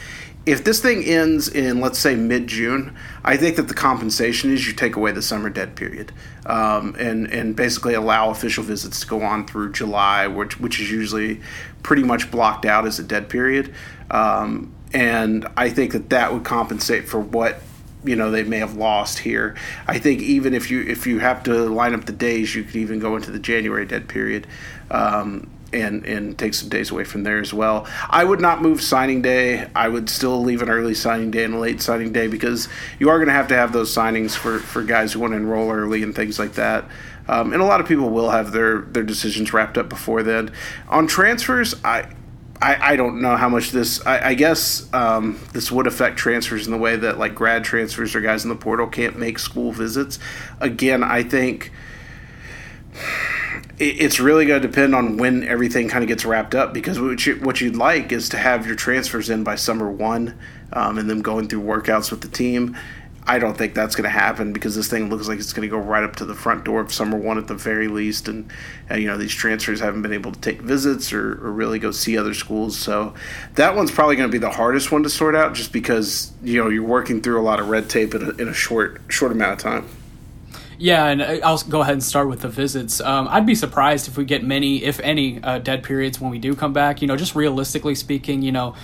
If 0.47 0.63
this 0.63 0.81
thing 0.81 1.03
ends 1.03 1.49
in, 1.49 1.81
let's 1.81 1.99
say, 1.99 2.15
mid 2.15 2.47
June, 2.47 2.95
I 3.25 3.35
think 3.35 3.57
that 3.57 3.67
the 3.67 3.73
compensation 3.73 4.49
is 4.49 4.65
you 4.65 4.71
take 4.71 4.95
away 4.95 5.11
the 5.11 5.21
summer 5.21 5.49
dead 5.49 5.75
period 5.75 6.13
um, 6.45 6.95
and, 6.97 7.27
and 7.27 7.53
basically 7.53 7.95
allow 7.95 8.29
official 8.29 8.63
visits 8.63 9.01
to 9.01 9.07
go 9.07 9.23
on 9.23 9.45
through 9.45 9.73
July, 9.73 10.25
which, 10.27 10.57
which 10.57 10.79
is 10.79 10.89
usually 10.89 11.41
pretty 11.83 12.03
much 12.03 12.31
blocked 12.31 12.63
out 12.65 12.87
as 12.87 12.97
a 12.97 13.03
dead 13.03 13.27
period. 13.27 13.73
Um, 14.09 14.73
and 14.93 15.45
I 15.57 15.69
think 15.69 15.91
that 15.91 16.11
that 16.11 16.31
would 16.31 16.45
compensate 16.45 17.09
for 17.09 17.19
what 17.19 17.59
you 18.05 18.15
know 18.15 18.31
they 18.31 18.43
may 18.43 18.59
have 18.59 18.75
lost 18.75 19.19
here. 19.19 19.55
I 19.85 19.99
think 19.99 20.21
even 20.21 20.53
if 20.53 20.71
you 20.71 20.81
if 20.81 21.05
you 21.05 21.19
have 21.19 21.43
to 21.43 21.53
line 21.65 21.93
up 21.93 22.05
the 22.05 22.13
days, 22.13 22.55
you 22.55 22.63
could 22.63 22.77
even 22.77 22.99
go 22.99 23.17
into 23.17 23.31
the 23.31 23.39
January 23.39 23.85
dead 23.85 24.07
period. 24.07 24.47
Um, 24.89 25.49
and 25.73 26.05
and 26.05 26.37
take 26.37 26.53
some 26.53 26.69
days 26.69 26.91
away 26.91 27.03
from 27.03 27.23
there 27.23 27.39
as 27.39 27.53
well. 27.53 27.87
I 28.09 28.23
would 28.23 28.39
not 28.41 28.61
move 28.61 28.81
signing 28.81 29.21
day. 29.21 29.69
I 29.75 29.87
would 29.87 30.09
still 30.09 30.41
leave 30.41 30.61
an 30.61 30.69
early 30.69 30.93
signing 30.93 31.31
day 31.31 31.43
and 31.43 31.55
a 31.55 31.59
late 31.59 31.81
signing 31.81 32.13
day 32.13 32.27
because 32.27 32.67
you 32.99 33.09
are 33.09 33.17
going 33.17 33.27
to 33.27 33.33
have 33.33 33.47
to 33.49 33.55
have 33.55 33.73
those 33.73 33.93
signings 33.93 34.35
for, 34.35 34.59
for 34.59 34.83
guys 34.83 35.13
who 35.13 35.19
want 35.19 35.33
to 35.33 35.37
enroll 35.37 35.71
early 35.71 36.03
and 36.03 36.15
things 36.15 36.39
like 36.39 36.53
that. 36.53 36.85
Um, 37.27 37.51
and 37.51 37.61
a 37.61 37.65
lot 37.65 37.81
of 37.81 37.87
people 37.87 38.09
will 38.09 38.29
have 38.29 38.51
their 38.51 38.81
their 38.81 39.03
decisions 39.03 39.51
wrapped 39.53 39.77
up 39.77 39.89
before 39.89 40.23
then. 40.23 40.51
On 40.89 41.07
transfers, 41.07 41.75
I. 41.83 42.13
I, 42.59 42.93
I 42.93 42.95
don't 42.95 43.21
know 43.21 43.35
how 43.35 43.49
much 43.49 43.69
this. 43.69 44.03
I, 44.03 44.29
I 44.29 44.33
guess 44.33 44.91
um, 44.91 45.39
this 45.53 45.71
would 45.71 45.85
affect 45.85 46.17
transfers 46.17 46.65
in 46.65 46.71
the 46.71 46.79
way 46.79 46.95
that 46.95 47.19
like 47.19 47.35
grad 47.35 47.63
transfers 47.63 48.15
or 48.15 48.21
guys 48.21 48.45
in 48.45 48.49
the 48.49 48.55
portal 48.55 48.87
can't 48.87 49.15
make 49.15 49.37
school 49.37 49.71
visits. 49.71 50.17
Again, 50.59 51.03
I 51.03 51.21
think 51.21 51.71
it's 53.79 54.19
really 54.19 54.45
going 54.45 54.61
to 54.61 54.67
depend 54.67 54.95
on 54.95 55.17
when 55.17 55.43
everything 55.43 55.87
kind 55.87 56.03
of 56.03 56.07
gets 56.07 56.25
wrapped 56.25 56.55
up 56.55 56.73
because 56.73 56.99
what, 56.99 57.25
you, 57.25 57.35
what 57.35 57.61
you'd 57.61 57.75
like 57.75 58.11
is 58.11 58.29
to 58.29 58.37
have 58.37 58.65
your 58.65 58.75
transfers 58.75 59.29
in 59.29 59.43
by 59.43 59.55
summer 59.55 59.91
one 59.91 60.37
um, 60.73 60.97
and 60.97 61.09
them 61.09 61.21
going 61.21 61.47
through 61.47 61.61
workouts 61.61 62.09
with 62.09 62.21
the 62.21 62.27
team. 62.27 62.75
I 63.29 63.39
don't 63.39 63.57
think 63.57 63.75
that's 63.75 63.93
going 63.93 64.05
to 64.05 64.09
happen 64.09 64.53
because 64.53 64.73
this 64.73 64.87
thing 64.87 65.09
looks 65.09 65.27
like 65.27 65.37
it's 65.37 65.51
going 65.51 65.67
to 65.67 65.69
go 65.69 65.77
right 65.77 66.03
up 66.03 66.15
to 66.15 66.25
the 66.25 66.33
front 66.33 66.63
door 66.63 66.79
of 66.79 66.93
summer 66.93 67.17
one 67.17 67.37
at 67.37 67.47
the 67.47 67.55
very 67.55 67.89
least. 67.89 68.29
And, 68.29 68.49
you 68.89 69.05
know, 69.05 69.17
these 69.17 69.33
transfers 69.33 69.81
haven't 69.81 70.01
been 70.01 70.13
able 70.13 70.31
to 70.31 70.39
take 70.39 70.61
visits 70.61 71.11
or, 71.11 71.33
or 71.45 71.51
really 71.51 71.77
go 71.77 71.91
see 71.91 72.17
other 72.17 72.33
schools. 72.33 72.79
So 72.79 73.13
that 73.55 73.75
one's 73.75 73.91
probably 73.91 74.15
going 74.15 74.29
to 74.29 74.31
be 74.31 74.39
the 74.39 74.49
hardest 74.49 74.93
one 74.93 75.03
to 75.03 75.09
sort 75.09 75.35
out 75.35 75.53
just 75.53 75.73
because, 75.73 76.31
you 76.41 76.63
know, 76.63 76.69
you're 76.69 76.83
working 76.83 77.21
through 77.21 77.39
a 77.39 77.43
lot 77.43 77.59
of 77.59 77.67
red 77.67 77.89
tape 77.89 78.15
in 78.15 78.23
a, 78.23 78.29
in 78.41 78.47
a 78.47 78.53
short, 78.53 79.01
short 79.09 79.33
amount 79.33 79.51
of 79.51 79.59
time. 79.59 79.89
Yeah, 80.79 81.07
and 81.07 81.23
I'll 81.43 81.57
go 81.57 81.81
ahead 81.81 81.93
and 81.93 82.03
start 82.03 82.27
with 82.27 82.41
the 82.41 82.49
visits. 82.49 83.01
Um, 83.01 83.27
I'd 83.29 83.47
be 83.47 83.55
surprised 83.55 84.07
if 84.07 84.15
we 84.15 84.25
get 84.25 84.43
many, 84.43 84.83
if 84.83 84.99
any, 84.99 85.41
uh, 85.41 85.57
dead 85.57 85.83
periods 85.83 86.21
when 86.21 86.29
we 86.29 86.37
do 86.37 86.55
come 86.55 86.71
back. 86.71 87.01
You 87.01 87.07
know, 87.07 87.17
just 87.17 87.35
realistically 87.35 87.95
speaking, 87.95 88.43
you 88.43 88.51
know, 88.51 88.75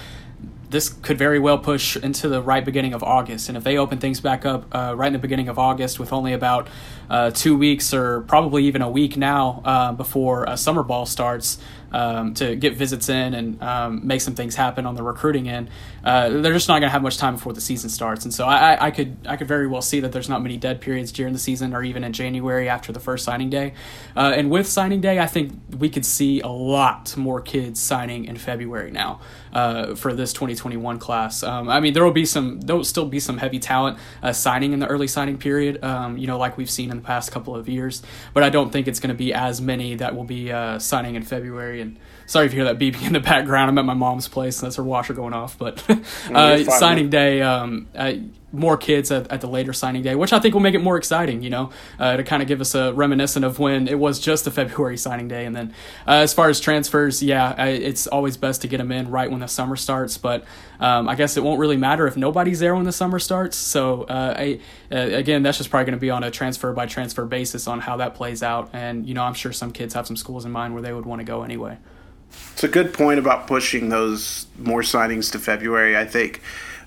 this 0.71 0.89
could 0.89 1.19
very 1.19 1.37
well 1.37 1.59
push 1.59 1.95
into 1.95 2.27
the 2.27 2.41
right 2.41 2.65
beginning 2.65 2.95
of 2.95 3.03
August. 3.03 3.47
And 3.47 3.55
if 3.55 3.63
they 3.63 3.77
open 3.77 3.99
things 3.99 4.19
back 4.19 4.43
up 4.43 4.65
uh, 4.75 4.95
right 4.97 5.07
in 5.07 5.13
the 5.13 5.19
beginning 5.19 5.49
of 5.49 5.59
August 5.59 5.99
with 5.99 6.11
only 6.11 6.33
about 6.33 6.67
uh, 7.11 7.29
two 7.29 7.55
weeks 7.55 7.93
or 7.93 8.21
probably 8.21 8.65
even 8.65 8.81
a 8.81 8.89
week 8.89 9.15
now 9.15 9.61
uh, 9.63 9.91
before 9.91 10.57
summer 10.57 10.81
ball 10.81 11.05
starts, 11.05 11.59
um, 11.93 12.33
to 12.35 12.55
get 12.55 12.75
visits 12.75 13.09
in 13.09 13.33
and 13.33 13.61
um, 13.61 14.05
make 14.05 14.21
some 14.21 14.35
things 14.35 14.55
happen 14.55 14.85
on 14.85 14.95
the 14.95 15.03
recruiting 15.03 15.47
end. 15.47 15.69
Uh, 16.03 16.29
they're 16.29 16.53
just 16.53 16.67
not 16.67 16.75
going 16.75 16.83
to 16.83 16.89
have 16.89 17.01
much 17.01 17.17
time 17.17 17.35
before 17.35 17.53
the 17.53 17.61
season 17.61 17.89
starts, 17.89 18.25
and 18.25 18.33
so 18.33 18.45
I, 18.45 18.87
I, 18.87 18.91
could 18.91 19.17
I 19.25 19.37
could 19.37 19.47
very 19.47 19.67
well 19.67 19.81
see 19.81 19.99
that 20.01 20.11
there's 20.11 20.29
not 20.29 20.41
many 20.41 20.57
dead 20.57 20.81
periods 20.81 21.11
during 21.11 21.33
the 21.33 21.39
season 21.39 21.73
or 21.73 21.83
even 21.83 22.03
in 22.03 22.13
January 22.13 22.67
after 22.67 22.91
the 22.91 22.99
first 22.99 23.23
signing 23.23 23.49
day. 23.49 23.73
Uh, 24.15 24.33
and 24.35 24.49
with 24.49 24.67
signing 24.67 25.01
day, 25.01 25.19
I 25.19 25.27
think 25.27 25.53
we 25.77 25.89
could 25.89 26.05
see 26.05 26.41
a 26.41 26.47
lot 26.47 27.15
more 27.15 27.41
kids 27.41 27.79
signing 27.79 28.25
in 28.25 28.37
February 28.37 28.91
now 28.91 29.21
uh, 29.53 29.95
for 29.95 30.13
this 30.13 30.33
2021 30.33 30.99
class. 30.99 31.43
Um, 31.43 31.69
I 31.69 31.79
mean, 31.79 31.93
there 31.93 32.03
will 32.03 32.11
be 32.11 32.25
some 32.25 32.59
there 32.61 32.75
will 32.75 32.83
still 32.83 33.05
be 33.05 33.19
some 33.19 33.37
heavy 33.37 33.59
talent 33.59 33.97
uh, 34.21 34.33
signing 34.33 34.73
in 34.73 34.79
the 34.79 34.87
early 34.87 35.07
signing 35.07 35.37
period. 35.37 35.83
Um, 35.83 36.17
you 36.17 36.27
know, 36.27 36.37
like 36.37 36.57
we've 36.57 36.69
seen 36.69 36.91
in 36.91 36.97
the 36.97 37.03
past 37.03 37.31
couple 37.31 37.55
of 37.55 37.69
years, 37.69 38.01
but 38.33 38.43
I 38.43 38.49
don't 38.49 38.71
think 38.71 38.87
it's 38.87 38.99
going 38.99 39.13
to 39.13 39.17
be 39.17 39.33
as 39.33 39.61
many 39.61 39.95
that 39.95 40.15
will 40.15 40.23
be 40.23 40.51
uh, 40.51 40.79
signing 40.79 41.15
in 41.15 41.23
February 41.23 41.81
and 41.81 41.97
sorry 42.25 42.45
if 42.45 42.53
you 42.53 42.63
hear 42.63 42.73
that 42.73 42.79
beeping 42.79 43.05
in 43.05 43.13
the 43.13 43.19
background. 43.19 43.69
I'm 43.69 43.77
at 43.77 43.85
my 43.85 43.93
mom's 43.93 44.27
place, 44.27 44.59
and 44.59 44.67
that's 44.67 44.77
her 44.77 44.83
washer 44.83 45.13
going 45.13 45.33
off. 45.33 45.57
But 45.57 45.83
uh, 46.33 46.63
signing 46.63 47.09
day, 47.09 47.41
um, 47.41 47.87
uh, 47.95 48.13
more 48.53 48.77
kids 48.77 49.11
at, 49.11 49.29
at, 49.31 49.41
the 49.41 49.47
later 49.47 49.73
signing 49.73 50.03
day, 50.03 50.13
which 50.13 50.31
I 50.31 50.39
think 50.39 50.53
will 50.53 50.61
make 50.61 50.75
it 50.75 50.83
more 50.83 50.95
exciting. 50.95 51.41
You 51.41 51.49
know, 51.49 51.71
uh, 51.99 52.17
to 52.17 52.23
kind 52.23 52.41
of 52.41 52.47
give 52.47 52.61
us 52.61 52.75
a 52.75 52.93
reminiscent 52.93 53.43
of 53.43 53.59
when 53.59 53.87
it 53.87 53.97
was 53.97 54.19
just 54.19 54.45
a 54.45 54.51
February 54.51 54.95
signing 54.95 55.27
day. 55.27 55.45
And 55.45 55.55
then, 55.55 55.73
uh, 56.07 56.21
as 56.21 56.33
far 56.33 56.49
as 56.49 56.59
transfers, 56.59 57.23
yeah, 57.23 57.65
it's 57.65 58.05
always 58.07 58.37
best 58.37 58.61
to 58.61 58.67
get 58.67 58.77
them 58.77 58.91
in 58.91 59.09
right 59.09 59.29
when 59.29 59.39
the 59.39 59.47
summer 59.47 59.75
starts. 59.75 60.17
But 60.17 60.45
um, 60.79 61.09
I 61.09 61.15
guess 61.15 61.35
it 61.35 61.43
won't 61.43 61.59
really 61.59 61.77
matter 61.77 62.05
if 62.07 62.15
nobody's 62.15 62.59
there 62.59 62.75
when 62.75 62.85
the 62.85 62.91
summer 62.91 63.19
starts. 63.19 63.57
So 63.57 64.03
uh, 64.03 64.35
I, 64.37 64.59
uh, 64.91 64.97
again, 64.97 65.41
that's 65.41 65.57
just 65.57 65.69
probably 65.69 65.85
going 65.85 65.97
to 65.97 66.01
be 66.01 66.11
on 66.11 66.23
a 66.23 66.31
transfer 66.31 66.71
by 66.73 66.85
transfer 66.85 67.25
basis 67.25 67.67
on 67.67 67.79
how 67.79 67.97
that 67.97 68.13
plays 68.13 68.43
out. 68.43 68.69
And 68.73 69.07
you 69.07 69.15
know, 69.15 69.23
I'm 69.23 69.33
sure 69.33 69.51
some 69.51 69.71
kids 69.71 69.95
have 69.95 70.05
some 70.05 70.15
schools 70.15 70.45
in 70.45 70.51
mind 70.51 70.73
where 70.73 70.83
they 70.83 70.93
would 70.93 71.05
want 71.05 71.19
to 71.19 71.25
go 71.25 71.43
anyway. 71.43 71.77
It's 72.53 72.63
a 72.63 72.67
good 72.67 72.93
point 72.93 73.19
about 73.19 73.47
pushing 73.47 73.89
those 73.89 74.47
more 74.57 74.81
signings 74.81 75.31
to 75.31 75.39
February. 75.39 75.97
I 75.97 76.05
think 76.05 76.41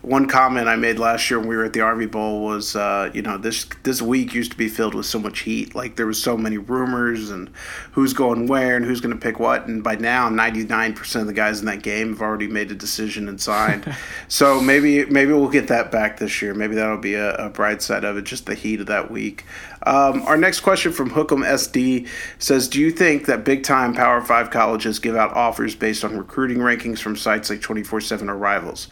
one 0.07 0.29
comment 0.29 0.69
I 0.69 0.77
made 0.77 1.01
last 1.01 1.29
year 1.29 1.41
when 1.41 1.49
we 1.49 1.57
were 1.57 1.65
at 1.65 1.73
the 1.73 1.81
Army 1.81 2.07
Bowl 2.07 2.45
was, 2.45 2.77
uh, 2.77 3.11
you 3.13 3.23
know, 3.23 3.39
this 3.39 3.67
this 3.83 4.01
week 4.01 4.35
used 4.35 4.53
to 4.53 4.57
be 4.57 4.69
filled 4.69 4.95
with 4.95 5.05
so 5.05 5.19
much 5.19 5.41
heat. 5.41 5.75
Like 5.75 5.97
there 5.97 6.07
was 6.07 6.23
so 6.23 6.37
many 6.37 6.59
rumors 6.59 7.29
and 7.29 7.51
who's 7.91 8.13
going 8.13 8.47
where 8.47 8.77
and 8.77 8.85
who's 8.87 9.01
going 9.01 9.13
to 9.13 9.21
pick 9.21 9.41
what. 9.41 9.67
And 9.67 9.83
by 9.83 9.97
now, 9.97 10.29
ninety 10.29 10.63
nine 10.63 10.95
percent 10.95 11.23
of 11.23 11.27
the 11.27 11.33
guys 11.33 11.59
in 11.59 11.67
that 11.67 11.83
game 11.83 12.11
have 12.11 12.23
already 12.23 12.47
made 12.47 12.71
a 12.71 12.75
decision 12.77 13.29
and 13.29 13.41
signed. 13.41 13.93
so 14.29 14.61
maybe 14.61 15.05
maybe 15.07 15.33
we'll 15.33 15.49
get 15.49 15.67
that 15.69 15.91
back 15.91 16.21
this 16.21 16.41
year. 16.41 16.55
Maybe 16.55 16.77
that'll 16.77 16.99
be 16.99 17.15
a, 17.15 17.35
a 17.35 17.49
bright 17.49 17.83
side 17.83 18.05
of 18.05 18.17
it, 18.17 18.23
just 18.23 18.47
the 18.47 18.55
heat 18.55 18.81
of 18.81 18.87
that 18.87 19.11
week. 19.11 19.45
Um, 19.87 20.23
our 20.23 20.37
next 20.37 20.61
question 20.61 20.93
from 20.93 21.11
Hookem 21.11 21.45
SD 21.45 22.07
says, 22.39 22.69
"Do 22.69 22.81
you 22.81 22.93
think 22.93 23.27
that 23.27 23.45
big 23.45 23.65
time 23.65 23.93
Power 23.93 24.21
Five 24.21 24.53
colleges 24.53 25.01
give 25.01 25.17
out 25.17 25.33
offers 25.35 25.75
based 25.75 26.05
on 26.05 26.17
recruiting 26.17 26.59
rankings 26.59 27.01
from 27.01 27.17
sites 27.17 27.51
like 27.51 27.61
Twenty 27.61 27.83
Four 27.83 28.01
Seven 28.01 28.31
or 28.31 28.37
Rivals?" 28.37 28.87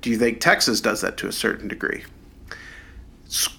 Do 0.00 0.10
you 0.10 0.18
think 0.18 0.40
Texas 0.40 0.80
does 0.80 1.00
that 1.02 1.16
to 1.18 1.28
a 1.28 1.32
certain 1.32 1.68
degree? 1.68 2.04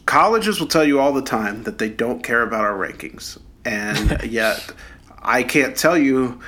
Colleges 0.05 0.59
will 0.59 0.67
tell 0.67 0.83
you 0.83 0.99
all 0.99 1.13
the 1.13 1.21
time 1.21 1.63
that 1.63 1.77
they 1.77 1.89
don't 1.89 2.23
care 2.23 2.41
about 2.41 2.61
our 2.61 2.73
rankings, 2.73 3.39
and 3.63 4.21
yet 4.29 4.73
I 5.21 5.43
can't 5.43 5.77
tell 5.77 5.97
you 5.97 6.41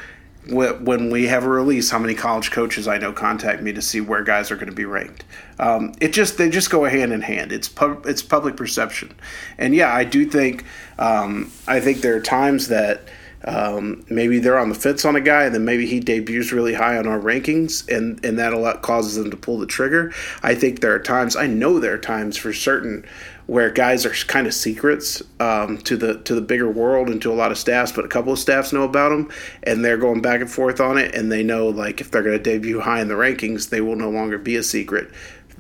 when 0.49 1.09
we 1.09 1.27
have 1.27 1.45
a 1.45 1.49
release 1.49 1.89
how 1.89 1.99
many 1.99 2.13
college 2.13 2.51
coaches 2.51 2.85
I 2.85 2.97
know 2.97 3.13
contact 3.13 3.61
me 3.61 3.71
to 3.73 3.81
see 3.81 4.01
where 4.01 4.23
guys 4.23 4.51
are 4.51 4.55
going 4.55 4.67
to 4.67 4.75
be 4.75 4.83
ranked. 4.83 5.23
Um, 5.57 5.93
it 6.01 6.11
just 6.11 6.37
they 6.37 6.49
just 6.49 6.69
go 6.69 6.83
hand 6.83 7.13
in 7.13 7.21
hand. 7.21 7.53
It's 7.53 7.69
pub, 7.69 8.05
it's 8.05 8.21
public 8.21 8.57
perception, 8.57 9.15
and 9.57 9.73
yeah, 9.73 9.93
I 9.93 10.03
do 10.03 10.25
think 10.25 10.65
um, 10.99 11.51
I 11.67 11.79
think 11.79 12.01
there 12.01 12.15
are 12.15 12.21
times 12.21 12.67
that 12.67 13.07
um, 13.45 14.05
maybe 14.09 14.39
they're 14.39 14.57
on 14.57 14.69
the 14.69 14.75
fence 14.75 15.05
on 15.05 15.15
a 15.15 15.21
guy, 15.21 15.43
and 15.43 15.53
then 15.53 15.65
maybe 15.65 15.85
he 15.85 15.99
debuts 15.99 16.51
really 16.51 16.73
high 16.73 16.97
on 16.97 17.07
our 17.07 17.19
rankings, 17.19 17.87
and 17.89 18.23
and 18.23 18.39
that 18.39 18.53
a 18.53 18.57
lot 18.57 18.81
causes 18.81 19.15
them 19.15 19.31
to 19.31 19.37
pull 19.37 19.57
the 19.57 19.65
trigger. 19.65 20.13
I 20.41 20.55
think 20.55 20.79
there 20.79 20.93
are 20.93 20.99
times, 20.99 21.35
I 21.35 21.47
know 21.47 21.79
there 21.79 21.93
are 21.93 21.99
times 21.99 22.37
for 22.37 22.53
certain, 22.53 23.05
where 23.47 23.69
guys 23.69 24.05
are 24.05 24.11
kind 24.27 24.47
of 24.47 24.53
secrets 24.53 25.21
um, 25.39 25.77
to 25.79 25.97
the 25.97 26.19
to 26.21 26.35
the 26.35 26.41
bigger 26.41 26.69
world 26.71 27.09
and 27.09 27.21
to 27.21 27.31
a 27.31 27.35
lot 27.35 27.51
of 27.51 27.57
staffs, 27.57 27.91
but 27.91 28.05
a 28.05 28.09
couple 28.09 28.31
of 28.31 28.39
staffs 28.39 28.71
know 28.71 28.83
about 28.83 29.09
them, 29.09 29.29
and 29.63 29.83
they're 29.83 29.97
going 29.97 30.21
back 30.21 30.39
and 30.39 30.49
forth 30.49 30.79
on 30.79 30.97
it, 30.97 31.13
and 31.13 31.31
they 31.31 31.43
know 31.43 31.67
like 31.67 31.99
if 31.99 32.11
they're 32.11 32.23
going 32.23 32.37
to 32.37 32.43
debut 32.43 32.79
high 32.79 33.01
in 33.01 33.07
the 33.07 33.15
rankings, 33.15 33.69
they 33.69 33.81
will 33.81 33.97
no 33.97 34.09
longer 34.09 34.37
be 34.37 34.55
a 34.55 34.63
secret. 34.63 35.11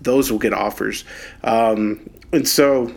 Those 0.01 0.31
will 0.31 0.39
get 0.39 0.53
offers, 0.53 1.03
um, 1.43 2.09
and 2.31 2.47
so 2.47 2.93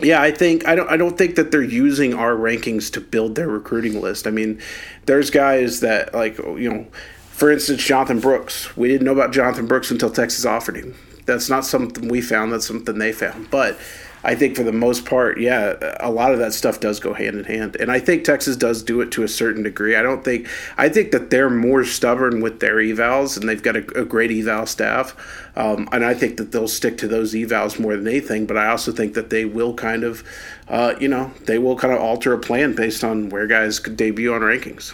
yeah, 0.00 0.20
I 0.20 0.30
think 0.30 0.66
I 0.66 0.74
don't 0.74 0.90
I 0.90 0.96
don't 0.96 1.16
think 1.16 1.36
that 1.36 1.50
they're 1.50 1.62
using 1.62 2.14
our 2.14 2.34
rankings 2.34 2.92
to 2.92 3.00
build 3.00 3.34
their 3.34 3.48
recruiting 3.48 4.00
list. 4.00 4.26
I 4.26 4.30
mean, 4.30 4.60
there's 5.06 5.30
guys 5.30 5.80
that 5.80 6.14
like 6.14 6.36
you 6.38 6.70
know, 6.70 6.86
for 7.30 7.50
instance, 7.50 7.82
Jonathan 7.82 8.20
Brooks. 8.20 8.76
We 8.76 8.88
didn't 8.88 9.06
know 9.06 9.12
about 9.12 9.32
Jonathan 9.32 9.66
Brooks 9.66 9.90
until 9.90 10.10
Texas 10.10 10.44
offered 10.44 10.76
him. 10.76 10.94
That's 11.24 11.48
not 11.48 11.64
something 11.64 12.08
we 12.08 12.20
found. 12.20 12.52
That's 12.52 12.66
something 12.66 12.98
they 12.98 13.12
found. 13.12 13.50
But 13.50 13.78
I 14.24 14.34
think 14.34 14.56
for 14.56 14.64
the 14.64 14.72
most 14.72 15.04
part, 15.04 15.38
yeah, 15.38 15.76
a 16.00 16.10
lot 16.10 16.32
of 16.32 16.38
that 16.40 16.52
stuff 16.52 16.80
does 16.80 16.98
go 16.98 17.12
hand 17.12 17.38
in 17.38 17.44
hand, 17.44 17.76
and 17.76 17.92
I 17.92 18.00
think 18.00 18.24
Texas 18.24 18.56
does 18.56 18.82
do 18.82 19.00
it 19.00 19.12
to 19.12 19.22
a 19.22 19.28
certain 19.28 19.62
degree. 19.62 19.94
I 19.94 20.02
don't 20.02 20.24
think 20.24 20.48
I 20.76 20.88
think 20.88 21.12
that 21.12 21.30
they're 21.30 21.50
more 21.50 21.84
stubborn 21.84 22.40
with 22.40 22.60
their 22.60 22.76
evals, 22.76 23.36
and 23.38 23.48
they've 23.48 23.62
got 23.62 23.76
a, 23.76 24.00
a 24.00 24.04
great 24.04 24.30
eval 24.30 24.66
staff, 24.66 25.14
um, 25.54 25.88
and 25.92 26.04
I 26.04 26.14
think 26.14 26.38
that 26.38 26.52
they'll 26.52 26.68
stick 26.68 26.98
to 26.98 27.08
those 27.08 27.34
evals 27.34 27.78
more 27.78 27.96
than 27.96 28.08
anything. 28.08 28.46
But 28.46 28.56
I 28.56 28.68
also 28.68 28.90
think 28.90 29.14
that 29.14 29.30
they 29.30 29.44
will 29.44 29.74
kind 29.74 30.02
of, 30.02 30.24
uh, 30.68 30.94
you 31.00 31.08
know, 31.08 31.32
they 31.44 31.58
will 31.58 31.76
kind 31.76 31.94
of 31.94 32.00
alter 32.00 32.32
a 32.32 32.38
plan 32.38 32.74
based 32.74 33.04
on 33.04 33.28
where 33.28 33.46
guys 33.46 33.78
could 33.78 33.96
debut 33.96 34.34
on 34.34 34.40
rankings. 34.40 34.92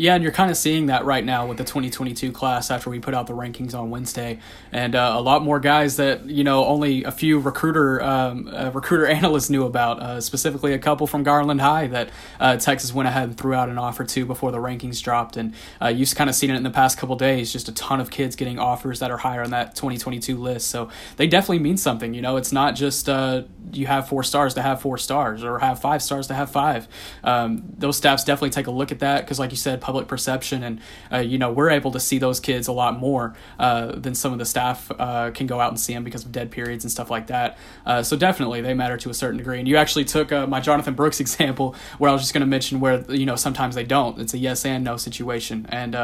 Yeah, 0.00 0.14
and 0.14 0.22
you're 0.22 0.32
kind 0.32 0.48
of 0.48 0.56
seeing 0.56 0.86
that 0.86 1.04
right 1.04 1.24
now 1.24 1.48
with 1.48 1.58
the 1.58 1.64
2022 1.64 2.30
class 2.30 2.70
after 2.70 2.88
we 2.88 3.00
put 3.00 3.14
out 3.14 3.26
the 3.26 3.32
rankings 3.32 3.74
on 3.74 3.90
Wednesday, 3.90 4.38
and 4.70 4.94
uh, 4.94 5.14
a 5.16 5.20
lot 5.20 5.42
more 5.42 5.58
guys 5.58 5.96
that 5.96 6.24
you 6.26 6.44
know 6.44 6.64
only 6.66 7.02
a 7.02 7.10
few 7.10 7.40
recruiter 7.40 8.00
um, 8.00 8.46
uh, 8.46 8.70
recruiter 8.72 9.06
analysts 9.08 9.50
knew 9.50 9.64
about. 9.64 10.00
Uh, 10.00 10.20
specifically, 10.20 10.72
a 10.72 10.78
couple 10.78 11.08
from 11.08 11.24
Garland 11.24 11.60
High 11.60 11.88
that 11.88 12.10
uh, 12.38 12.56
Texas 12.58 12.94
went 12.94 13.08
ahead 13.08 13.24
and 13.24 13.36
threw 13.36 13.54
out 13.54 13.68
an 13.70 13.76
offer 13.76 14.04
to 14.04 14.24
before 14.24 14.52
the 14.52 14.58
rankings 14.58 15.02
dropped, 15.02 15.36
and 15.36 15.52
uh, 15.82 15.88
you've 15.88 16.14
kind 16.14 16.30
of 16.30 16.36
seen 16.36 16.50
it 16.50 16.54
in 16.54 16.62
the 16.62 16.70
past 16.70 16.96
couple 16.96 17.16
days. 17.16 17.52
Just 17.52 17.68
a 17.68 17.72
ton 17.72 18.00
of 18.00 18.08
kids 18.08 18.36
getting 18.36 18.60
offers 18.60 19.00
that 19.00 19.10
are 19.10 19.18
higher 19.18 19.42
on 19.42 19.50
that 19.50 19.74
2022 19.74 20.36
list, 20.36 20.68
so 20.68 20.88
they 21.16 21.26
definitely 21.26 21.58
mean 21.58 21.76
something. 21.76 22.14
You 22.14 22.22
know, 22.22 22.36
it's 22.36 22.52
not 22.52 22.76
just 22.76 23.08
uh, 23.08 23.42
you 23.72 23.88
have 23.88 24.08
four 24.08 24.22
stars 24.22 24.54
to 24.54 24.62
have 24.62 24.80
four 24.80 24.96
stars 24.96 25.42
or 25.42 25.58
have 25.58 25.80
five 25.80 26.04
stars 26.04 26.28
to 26.28 26.34
have 26.34 26.52
five. 26.52 26.86
Um, 27.24 27.64
those 27.76 27.96
staffs 27.96 28.22
definitely 28.22 28.50
take 28.50 28.68
a 28.68 28.70
look 28.70 28.92
at 28.92 29.00
that 29.00 29.22
because, 29.22 29.40
like 29.40 29.50
you 29.50 29.56
said 29.56 29.80
public 29.88 30.06
perception, 30.06 30.62
and 30.62 30.80
uh, 31.10 31.16
you 31.16 31.38
know 31.38 31.50
we're 31.50 31.70
able 31.70 31.90
to 31.90 31.98
see 31.98 32.18
those 32.18 32.40
kids 32.40 32.68
a 32.68 32.72
lot 32.72 32.98
more 32.98 33.34
uh, 33.58 33.92
than 33.92 34.14
some 34.14 34.34
of 34.34 34.38
the 34.38 34.44
staff 34.44 34.92
uh, 34.98 35.30
can 35.30 35.46
go 35.46 35.60
out 35.60 35.70
and 35.70 35.80
see 35.80 35.94
them 35.94 36.04
because 36.04 36.26
of 36.26 36.30
dead 36.30 36.50
periods 36.50 36.84
and 36.84 36.92
stuff 36.92 37.10
like 37.10 37.28
that. 37.28 37.56
Uh, 37.86 38.02
so 38.02 38.14
definitely 38.14 38.60
they 38.60 38.74
matter 38.74 38.98
to 38.98 39.08
a 39.08 39.14
certain 39.14 39.38
degree. 39.38 39.58
And 39.58 39.66
you 39.66 39.78
actually 39.78 40.04
took 40.04 40.30
uh, 40.30 40.46
my 40.46 40.60
Jonathan 40.60 40.92
Brooks 40.92 41.20
example, 41.26 41.74
where 41.96 42.10
I 42.10 42.12
was 42.12 42.20
just 42.20 42.34
going 42.34 42.42
to 42.42 42.46
mention 42.46 42.80
where 42.80 43.00
you 43.10 43.24
know 43.24 43.36
sometimes 43.36 43.76
they 43.76 43.84
don't. 43.84 44.20
It's 44.20 44.34
a 44.34 44.38
yes 44.38 44.66
and 44.66 44.84
no 44.84 44.98
situation, 44.98 45.64
and 45.70 45.94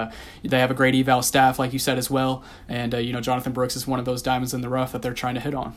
they 0.43 0.59
have 0.59 0.71
a 0.71 0.75
great 0.75 0.95
eval 0.95 1.21
staff, 1.21 1.59
like 1.59 1.75
you 1.75 1.79
said 1.79 1.99
as 1.99 2.09
well. 2.09 2.43
And 2.71 2.95
you 2.95 3.13
know 3.13 3.21
Jonathan 3.21 3.53
Brooks 3.53 3.77
is 3.77 3.87
one 3.87 3.99
of 3.99 4.07
those 4.07 4.23
diamonds 4.23 4.55
in 4.55 4.63
the 4.63 4.71
rough 4.71 4.93
that 4.93 5.03
they're 5.03 5.13
trying 5.13 5.35
to 5.35 5.43
hit 5.43 5.55
on. 5.55 5.75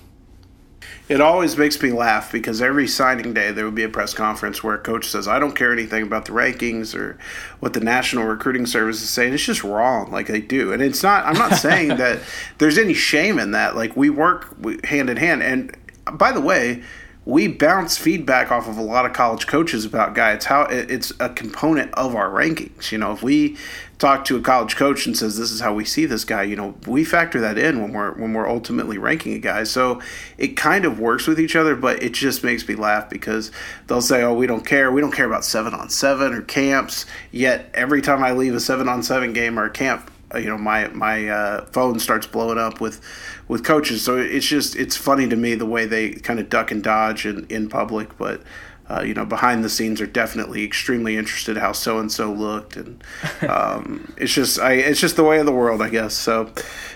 It 1.09 1.21
always 1.21 1.57
makes 1.57 1.81
me 1.81 1.91
laugh 1.91 2.31
because 2.31 2.61
every 2.61 2.87
signing 2.87 3.33
day 3.33 3.51
there 3.51 3.63
would 3.63 3.75
be 3.75 3.83
a 3.83 3.89
press 3.89 4.13
conference 4.13 4.61
where 4.61 4.75
a 4.75 4.79
coach 4.79 5.07
says, 5.07 5.27
I 5.27 5.39
don't 5.39 5.55
care 5.55 5.71
anything 5.71 6.03
about 6.03 6.25
the 6.25 6.33
rankings 6.33 6.93
or 6.93 7.17
what 7.61 7.73
the 7.73 7.79
National 7.79 8.25
Recruiting 8.25 8.65
Service 8.65 9.01
is 9.01 9.09
saying. 9.09 9.33
It's 9.33 9.45
just 9.45 9.63
wrong, 9.63 10.11
like 10.11 10.27
they 10.27 10.41
do. 10.41 10.73
And 10.73 10.81
it's 10.81 11.03
not, 11.03 11.25
I'm 11.25 11.37
not 11.37 11.53
saying 11.59 11.89
that 11.97 12.19
there's 12.57 12.77
any 12.77 12.93
shame 12.93 13.39
in 13.39 13.51
that. 13.51 13.75
Like 13.75 13.95
we 13.95 14.09
work 14.09 14.83
hand 14.83 15.09
in 15.09 15.15
hand. 15.15 15.43
And 15.43 15.75
by 16.11 16.33
the 16.33 16.41
way, 16.41 16.83
we 17.27 17.49
bounce 17.49 17.97
feedback 17.97 18.53
off 18.53 18.69
of 18.69 18.77
a 18.77 18.81
lot 18.81 19.05
of 19.05 19.11
college 19.11 19.47
coaches 19.47 19.83
about 19.83 20.15
guys. 20.15 20.37
It's 20.37 20.45
how 20.45 20.61
it's 20.61 21.11
a 21.19 21.27
component 21.27 21.93
of 21.95 22.15
our 22.15 22.29
rankings. 22.29 22.89
You 22.89 22.99
know, 22.99 23.11
if 23.11 23.21
we 23.21 23.57
talk 23.97 24.23
to 24.25 24.37
a 24.37 24.41
college 24.41 24.77
coach 24.77 25.05
and 25.05 25.17
says 25.17 25.37
this 25.37 25.51
is 25.51 25.59
how 25.59 25.73
we 25.73 25.83
see 25.83 26.05
this 26.05 26.23
guy, 26.23 26.43
you 26.43 26.55
know, 26.55 26.75
we 26.87 27.03
factor 27.03 27.41
that 27.41 27.57
in 27.57 27.81
when 27.81 27.91
we're 27.91 28.13
when 28.13 28.33
we're 28.33 28.47
ultimately 28.47 28.97
ranking 28.97 29.33
a 29.33 29.39
guy. 29.39 29.65
So 29.65 30.01
it 30.37 30.55
kind 30.55 30.85
of 30.85 31.01
works 31.01 31.27
with 31.27 31.37
each 31.37 31.57
other, 31.57 31.75
but 31.75 32.01
it 32.01 32.13
just 32.13 32.45
makes 32.45 32.65
me 32.65 32.75
laugh 32.75 33.09
because 33.09 33.51
they'll 33.87 34.01
say, 34.01 34.23
"Oh, 34.23 34.33
we 34.33 34.47
don't 34.47 34.65
care. 34.65 34.89
We 34.89 35.01
don't 35.01 35.11
care 35.11 35.27
about 35.27 35.43
seven 35.43 35.73
on 35.73 35.89
seven 35.89 36.31
or 36.31 36.43
camps." 36.43 37.05
Yet 37.33 37.69
every 37.73 38.01
time 38.01 38.23
I 38.23 38.31
leave 38.31 38.55
a 38.55 38.61
seven 38.61 38.87
on 38.87 39.03
seven 39.03 39.33
game 39.33 39.59
or 39.59 39.65
a 39.65 39.69
camp, 39.69 40.09
you 40.35 40.45
know, 40.45 40.57
my 40.57 40.87
my 40.89 41.27
uh, 41.27 41.65
phone 41.67 41.99
starts 41.99 42.27
blowing 42.27 42.57
up 42.57 42.81
with 42.81 43.01
with 43.47 43.63
coaches. 43.63 44.03
So 44.03 44.17
it's 44.17 44.45
just 44.45 44.75
it's 44.75 44.97
funny 44.97 45.27
to 45.29 45.35
me 45.35 45.55
the 45.55 45.65
way 45.65 45.85
they 45.85 46.11
kind 46.11 46.39
of 46.39 46.49
duck 46.49 46.71
and 46.71 46.83
dodge 46.83 47.25
in, 47.25 47.45
in 47.47 47.69
public, 47.69 48.17
but 48.17 48.41
uh, 48.89 49.01
you 49.01 49.13
know 49.13 49.25
behind 49.25 49.63
the 49.63 49.69
scenes 49.69 50.01
are 50.01 50.07
definitely 50.07 50.63
extremely 50.63 51.17
interested 51.17 51.57
how 51.57 51.71
so 51.71 51.99
and 51.99 52.11
so 52.11 52.31
looked, 52.31 52.75
and 52.75 53.03
um, 53.49 54.13
it's 54.17 54.33
just 54.33 54.59
I 54.59 54.73
it's 54.73 54.99
just 54.99 55.15
the 55.15 55.23
way 55.23 55.39
of 55.39 55.45
the 55.45 55.53
world, 55.53 55.81
I 55.81 55.89
guess. 55.89 56.13
So 56.13 56.51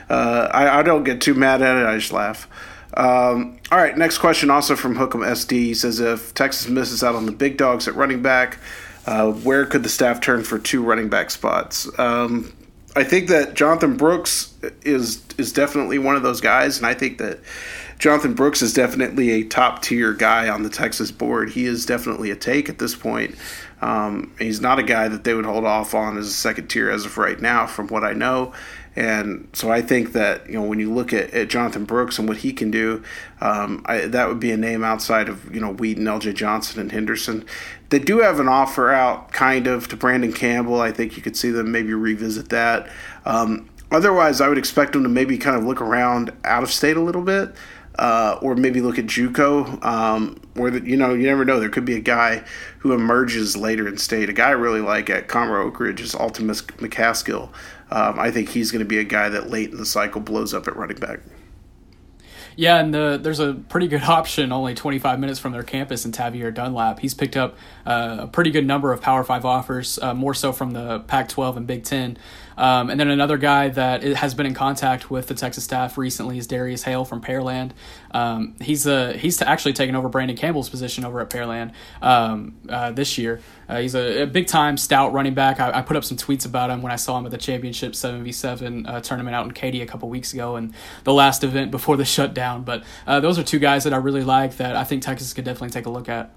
uh, 0.10 0.50
I, 0.54 0.80
I 0.80 0.84
don't 0.84 1.04
get 1.04 1.22
too 1.22 1.34
mad 1.34 1.62
at 1.62 1.78
it. 1.78 1.86
I 1.86 1.98
just 1.98 2.12
laugh. 2.12 2.48
Um, 2.96 3.58
all 3.72 3.78
right, 3.78 3.98
next 3.98 4.18
question 4.18 4.50
also 4.50 4.76
from 4.76 4.96
Hookem 4.96 5.26
SD 5.26 5.52
he 5.52 5.74
says 5.74 6.02
if 6.02 6.34
Texas 6.34 6.68
misses 6.68 7.04
out 7.04 7.16
on 7.16 7.26
the 7.26 7.32
big 7.32 7.56
dogs 7.56 7.88
at 7.88 7.96
running 7.96 8.22
back, 8.22 8.58
uh, 9.06 9.32
where 9.32 9.66
could 9.66 9.84
the 9.84 9.90
staff 9.90 10.20
turn 10.20 10.44
for 10.44 10.60
two 10.60 10.84
running 10.84 11.08
back 11.08 11.32
spots? 11.32 11.88
Um, 11.98 12.52
I 12.96 13.04
think 13.04 13.30
that 13.30 13.54
Jonathan 13.54 13.96
Brooks 13.96 14.54
is 14.84 15.24
is 15.38 15.54
definitely 15.54 15.98
one 15.98 16.16
of 16.16 16.24
those 16.24 16.42
guys, 16.42 16.78
and 16.78 16.86
I 16.86 16.94
think 16.94 17.20
that 17.20 17.40
Jonathan 18.00 18.34
Brooks 18.34 18.62
is 18.62 18.74
definitely 18.74 19.30
a 19.32 19.44
top 19.44 19.82
tier 19.82 20.14
guy 20.14 20.50
on 20.50 20.64
the 20.64 20.70
Texas 20.70 21.12
board. 21.12 21.52
He 21.52 21.66
is 21.66 21.86
definitely 21.86 22.32
a 22.32 22.36
take 22.36 22.68
at 22.68 22.80
this 22.80 22.96
point. 22.96 23.36
Um, 23.82 24.34
he's 24.40 24.60
not 24.60 24.80
a 24.80 24.84
guy 24.84 25.08
that 25.08 25.24
they 25.24 25.34
would 25.34 25.46
hold 25.46 25.66
off 25.66 25.94
on 25.94 26.18
as 26.18 26.28
a 26.28 26.32
second 26.32 26.68
tier 26.68 26.90
as 26.90 27.06
of 27.06 27.18
right 27.18 27.40
now, 27.40 27.66
from 27.66 27.88
what 27.88 28.04
I 28.04 28.14
know. 28.14 28.54
And 28.96 29.48
so 29.54 29.72
I 29.72 29.82
think 29.82 30.12
that 30.14 30.48
you 30.48 30.54
know 30.54 30.64
when 30.64 30.80
you 30.80 30.94
look 30.94 31.14
at, 31.14 31.34
at 31.34 31.50
Jonathan 31.50 31.86
Brooks 31.86 32.20
and 32.20 32.28
what 32.28 32.38
he 32.38 32.52
can 32.52 32.72
do, 32.72 33.04
um, 33.40 33.84
I, 33.86 34.02
that 34.02 34.28
would 34.28 34.40
be 34.40 34.52
a 34.52 34.58
name 34.58 34.84
outside 34.84 35.30
of 35.30 35.54
you 35.54 35.62
know 35.62 35.72
Wheaton, 35.72 36.08
L.J. 36.08 36.34
Johnson, 36.34 36.82
and 36.82 36.92
Henderson. 36.92 37.46
They 37.90 38.00
do 38.00 38.20
have 38.20 38.40
an 38.40 38.48
offer 38.48 38.92
out, 38.92 39.32
kind 39.32 39.68
of, 39.68 39.88
to 39.90 39.98
Brandon 39.98 40.34
Campbell. 40.34 40.80
I 40.80 40.92
think 40.92 41.16
you 41.16 41.22
could 41.22 41.36
see 41.36 41.52
them 41.52 41.72
maybe 41.72 41.94
revisit 41.94 42.50
that. 42.50 42.90
Um, 43.26 43.70
otherwise, 43.92 44.42
I 44.42 44.48
would 44.48 44.58
expect 44.58 44.94
them 44.94 45.04
to 45.04 45.10
maybe 45.10 45.38
kind 45.38 45.56
of 45.58 45.64
look 45.64 45.82
around 45.82 46.32
out 46.44 46.64
of 46.64 46.72
state 46.72 46.98
a 46.98 47.02
little 47.02 47.24
bit. 47.24 47.54
Uh, 48.00 48.40
or 48.42 48.56
maybe 48.56 48.80
look 48.80 48.98
at 48.98 49.06
JUCO, 49.06 49.84
um, 49.84 50.40
where 50.54 50.76
you 50.78 50.96
know 50.96 51.14
you 51.14 51.28
never 51.28 51.44
know. 51.44 51.60
There 51.60 51.68
could 51.68 51.84
be 51.84 51.98
a 51.98 52.00
guy 52.00 52.42
who 52.80 52.94
emerges 52.94 53.58
later 53.58 53.86
in 53.86 53.98
state. 53.98 54.30
A 54.30 54.34
guy 54.34 54.48
I 54.48 54.52
really 54.52 54.80
like 54.80 55.10
at 55.10 55.28
Conroe 55.28 55.66
Oak 55.66 55.78
Ridge 55.78 56.00
is 56.00 56.16
Ultimus 56.16 56.62
McCaskill. 56.78 57.50
Um, 57.92 58.20
I 58.20 58.32
think 58.32 58.50
he's 58.50 58.72
going 58.72 58.80
to 58.80 58.88
be 58.88 59.00
a 59.00 59.04
guy 59.04 59.30
that 59.30 59.50
late 59.50 59.72
in 59.72 59.78
the 59.78 59.86
cycle 59.86 60.22
blows 60.22 60.54
up 60.54 60.68
at 60.68 60.76
running 60.76 60.98
back. 60.98 61.20
Yeah, 62.56 62.80
and 62.80 62.94
the, 62.94 63.20
there's 63.22 63.40
a 63.40 63.54
pretty 63.54 63.88
good 63.88 64.04
option 64.08 64.52
only 64.52 64.76
25 64.76 65.20
minutes 65.20 65.40
from 65.40 65.52
their 65.52 65.64
campus 65.64 66.06
in 66.06 66.12
Tavierre 66.12 66.54
Dunlap. 66.54 67.00
He's 67.00 67.14
picked 67.14 67.38
up 67.38 67.58
uh, 67.86 68.18
a 68.22 68.28
pretty 68.28 68.52
good 68.52 68.66
number 68.66 68.92
of 68.92 69.02
Power 69.02 69.24
5 69.24 69.46
offers, 69.46 70.00
uh, 70.00 70.14
more 70.14 70.34
so 70.34 70.52
from 70.52 70.72
the 70.72 71.00
Pac 71.02 71.30
12 71.30 71.58
and 71.58 71.68
Big 71.68 71.84
Ten. 71.84 72.18
Um, 72.58 72.90
and 72.90 73.00
then 73.00 73.10
another 73.10 73.38
guy 73.38 73.70
that 73.70 74.04
has 74.04 74.34
been 74.34 74.46
in 74.46 74.54
contact 74.54 75.10
with 75.10 75.28
the 75.28 75.34
Texas 75.34 75.64
staff 75.64 75.98
recently 75.98 76.38
is 76.38 76.48
Darius 76.48 76.84
Hale 76.84 77.06
from 77.06 77.22
Pearland. 77.22 77.72
Um, 78.12 78.56
he's 78.62 78.86
uh, 78.86 79.14
he's 79.14 79.42
actually 79.42 79.74
taken 79.74 79.96
over 79.96 80.10
Brandon 80.10 80.36
Campbell's 80.36 80.70
position 80.70 81.06
over 81.06 81.20
at 81.22 81.30
Pearland 81.30 81.72
um, 82.02 82.56
uh, 82.70 82.92
this 82.92 83.18
year. 83.18 83.42
Uh, 83.70 83.80
he's 83.80 83.96
a, 83.96 84.24
a, 84.24 84.28
big 84.28 84.48
time 84.48 84.76
stout 84.76 85.14
running 85.14 85.34
back. 85.34 85.62
I, 85.62 85.80
I, 85.80 85.82
put 85.82 85.96
up 85.96 86.04
some 86.04 86.18
tweets 86.18 86.46
about 86.46 86.70
him 86.70 86.82
when 86.82 86.92
I 86.92 86.98
saw 86.98 87.18
him 87.18 87.26
at 87.26 87.32
the 87.32 87.38
championship 87.38 87.94
7v7 87.94 88.90
uh, 88.90 89.00
tournament 89.00 89.34
out 89.34 89.46
in 89.46 89.54
Katy 89.54 89.82
a 89.82 89.86
couple 89.86 90.10
weeks 90.10 90.34
ago 90.34 90.58
and 90.58 90.74
the 91.06 91.14
last 91.14 91.44
event 91.46 91.72
before 91.72 91.96
the 91.96 92.04
shutdown. 92.18 92.64
But 92.64 92.84
uh, 93.08 93.22
those 93.22 93.40
are 93.40 93.44
two 93.44 93.60
guys 93.60 93.86
that 93.86 93.94
I 93.94 93.98
really 93.98 94.24
like 94.24 94.58
that 94.58 94.76
I 94.76 94.84
think 94.84 95.04
Texas 95.04 95.32
could 95.32 95.46
definitely 95.46 95.70
take 95.70 95.86
a 95.86 95.90
look 95.90 96.10
at. 96.10 96.34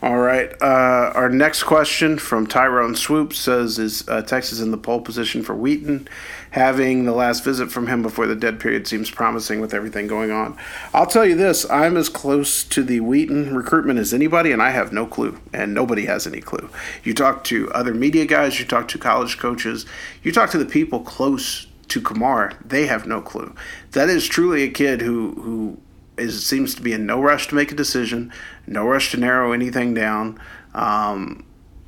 All 0.00 0.18
right. 0.18 0.52
Uh, 0.62 1.10
our 1.16 1.28
next 1.28 1.64
question 1.64 2.18
from 2.18 2.46
Tyrone 2.46 2.94
Swoop 2.94 3.32
says 3.32 3.80
Is 3.80 4.08
uh, 4.08 4.22
Texas 4.22 4.60
in 4.60 4.70
the 4.70 4.78
pole 4.78 5.00
position 5.00 5.42
for 5.42 5.56
Wheaton? 5.56 6.06
Having 6.52 7.04
the 7.04 7.12
last 7.12 7.42
visit 7.42 7.72
from 7.72 7.88
him 7.88 8.02
before 8.02 8.28
the 8.28 8.36
dead 8.36 8.60
period 8.60 8.86
seems 8.86 9.10
promising 9.10 9.60
with 9.60 9.74
everything 9.74 10.06
going 10.06 10.30
on. 10.30 10.56
I'll 10.94 11.06
tell 11.06 11.26
you 11.26 11.34
this 11.34 11.68
I'm 11.68 11.96
as 11.96 12.08
close 12.08 12.62
to 12.64 12.84
the 12.84 13.00
Wheaton 13.00 13.56
recruitment 13.56 13.98
as 13.98 14.14
anybody, 14.14 14.52
and 14.52 14.62
I 14.62 14.70
have 14.70 14.92
no 14.92 15.04
clue, 15.04 15.40
and 15.52 15.74
nobody 15.74 16.06
has 16.06 16.28
any 16.28 16.40
clue. 16.40 16.70
You 17.02 17.12
talk 17.12 17.42
to 17.44 17.68
other 17.72 17.92
media 17.92 18.24
guys, 18.24 18.60
you 18.60 18.66
talk 18.66 18.86
to 18.88 18.98
college 18.98 19.36
coaches, 19.36 19.84
you 20.22 20.30
talk 20.30 20.50
to 20.50 20.58
the 20.58 20.64
people 20.64 21.00
close 21.00 21.66
to 21.88 22.00
Kamar, 22.00 22.52
they 22.64 22.86
have 22.86 23.06
no 23.06 23.20
clue. 23.20 23.54
That 23.92 24.08
is 24.08 24.28
truly 24.28 24.62
a 24.62 24.70
kid 24.70 25.00
who, 25.00 25.32
who 25.32 25.78
is 26.18 26.44
seems 26.44 26.74
to 26.74 26.82
be 26.82 26.92
in 26.92 27.06
no 27.06 27.20
rush 27.20 27.48
to 27.48 27.54
make 27.54 27.72
a 27.72 27.74
decision, 27.74 28.32
no 28.66 28.86
rush 28.86 29.10
to 29.12 29.16
narrow 29.16 29.52
anything 29.52 29.94
down, 29.94 30.40
um, 30.74 31.44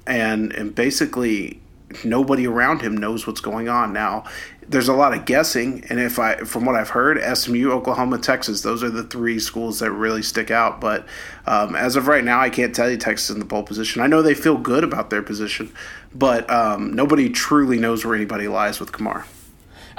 and 0.07 0.53
and 0.53 0.75
basically 0.75 1.61
nobody 2.05 2.47
around 2.47 2.83
him 2.83 2.97
knows 2.97 3.27
what's 3.27 3.41
going 3.41 3.69
on 3.69 3.93
now. 3.93 4.25
There's 4.69 4.89
a 4.89 4.95
lot 4.95 5.13
of 5.13 5.25
guessing, 5.25 5.85
and 5.89 5.99
if 5.99 6.21
I, 6.21 6.37
from 6.37 6.65
what 6.65 6.77
I've 6.77 6.91
heard, 6.91 7.21
SMU, 7.37 7.73
Oklahoma, 7.73 8.19
Texas, 8.19 8.63
those 8.63 8.85
are 8.85 8.91
the 8.91 9.03
three 9.03 9.41
schools 9.41 9.81
that 9.81 9.91
really 9.91 10.23
stick 10.23 10.53
out. 10.53 10.81
But 10.81 11.07
um, 11.47 11.75
as 11.75 11.97
of 11.97 12.07
right 12.07 12.23
now, 12.23 12.41
I 12.41 12.51
can't 12.51 12.73
tell 12.73 12.89
you 12.89 12.97
Texas 12.97 13.31
in 13.31 13.41
the 13.41 13.45
pole 13.45 13.65
position. 13.65 14.01
I 14.01 14.07
know 14.07 14.23
they 14.23 14.35
feel 14.35 14.57
good 14.57 14.85
about 14.85 15.11
their 15.11 15.23
position, 15.23 15.73
but 16.15 16.49
um, 16.49 16.93
nobody 16.93 17.29
truly 17.31 17.81
knows 17.81 18.05
where 18.05 18.15
anybody 18.15 18.47
lies 18.47 18.79
with 18.79 18.93
Kamar. 18.93 19.27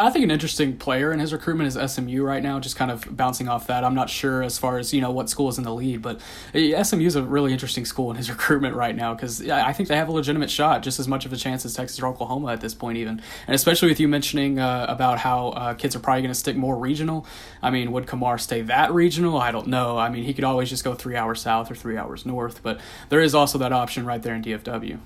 I 0.01 0.09
think 0.09 0.23
an 0.23 0.31
interesting 0.31 0.77
player 0.77 1.13
in 1.13 1.19
his 1.19 1.31
recruitment 1.31 1.67
is 1.67 1.91
SMU 1.91 2.23
right 2.23 2.41
now. 2.41 2.59
Just 2.59 2.75
kind 2.75 2.89
of 2.89 3.15
bouncing 3.15 3.47
off 3.47 3.67
that. 3.67 3.83
I'm 3.83 3.93
not 3.93 4.09
sure 4.09 4.41
as 4.41 4.57
far 4.57 4.79
as 4.79 4.93
you 4.93 4.99
know 4.99 5.11
what 5.11 5.29
school 5.29 5.47
is 5.47 5.59
in 5.59 5.63
the 5.63 5.73
lead, 5.73 6.01
but 6.01 6.19
SMU 6.53 7.05
is 7.05 7.15
a 7.15 7.21
really 7.21 7.53
interesting 7.53 7.85
school 7.85 8.09
in 8.09 8.17
his 8.17 8.29
recruitment 8.31 8.75
right 8.75 8.95
now 8.95 9.13
because 9.13 9.47
I 9.47 9.73
think 9.73 9.89
they 9.89 9.95
have 9.95 10.09
a 10.09 10.11
legitimate 10.11 10.49
shot, 10.49 10.81
just 10.81 10.99
as 10.99 11.07
much 11.07 11.25
of 11.25 11.33
a 11.33 11.37
chance 11.37 11.65
as 11.65 11.75
Texas 11.75 11.99
or 11.99 12.07
Oklahoma 12.07 12.51
at 12.51 12.61
this 12.61 12.73
point, 12.73 12.97
even. 12.97 13.21
And 13.45 13.53
especially 13.53 13.89
with 13.89 13.99
you 13.99 14.07
mentioning 14.07 14.57
uh, 14.57 14.87
about 14.89 15.19
how 15.19 15.49
uh, 15.49 15.73
kids 15.75 15.95
are 15.95 15.99
probably 15.99 16.23
going 16.23 16.33
to 16.33 16.39
stick 16.39 16.55
more 16.55 16.75
regional. 16.75 17.27
I 17.61 17.69
mean, 17.69 17.91
would 17.91 18.07
Kamar 18.07 18.39
stay 18.39 18.61
that 18.63 18.91
regional? 18.91 19.37
I 19.37 19.51
don't 19.51 19.67
know. 19.67 19.99
I 19.99 20.09
mean, 20.09 20.23
he 20.23 20.33
could 20.33 20.43
always 20.43 20.69
just 20.69 20.83
go 20.83 20.95
three 20.95 21.15
hours 21.15 21.41
south 21.41 21.69
or 21.69 21.75
three 21.75 21.97
hours 21.97 22.25
north, 22.25 22.63
but 22.63 22.79
there 23.09 23.21
is 23.21 23.35
also 23.35 23.59
that 23.59 23.71
option 23.71 24.07
right 24.07 24.21
there 24.21 24.33
in 24.33 24.43
DFW. 24.43 24.97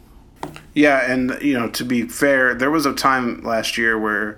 Yeah, 0.73 1.11
and 1.11 1.37
you 1.41 1.53
know, 1.53 1.69
to 1.71 1.83
be 1.83 2.03
fair, 2.03 2.53
there 2.53 2.71
was 2.71 2.85
a 2.85 2.93
time 2.93 3.41
last 3.43 3.77
year 3.77 3.97
where 3.99 4.37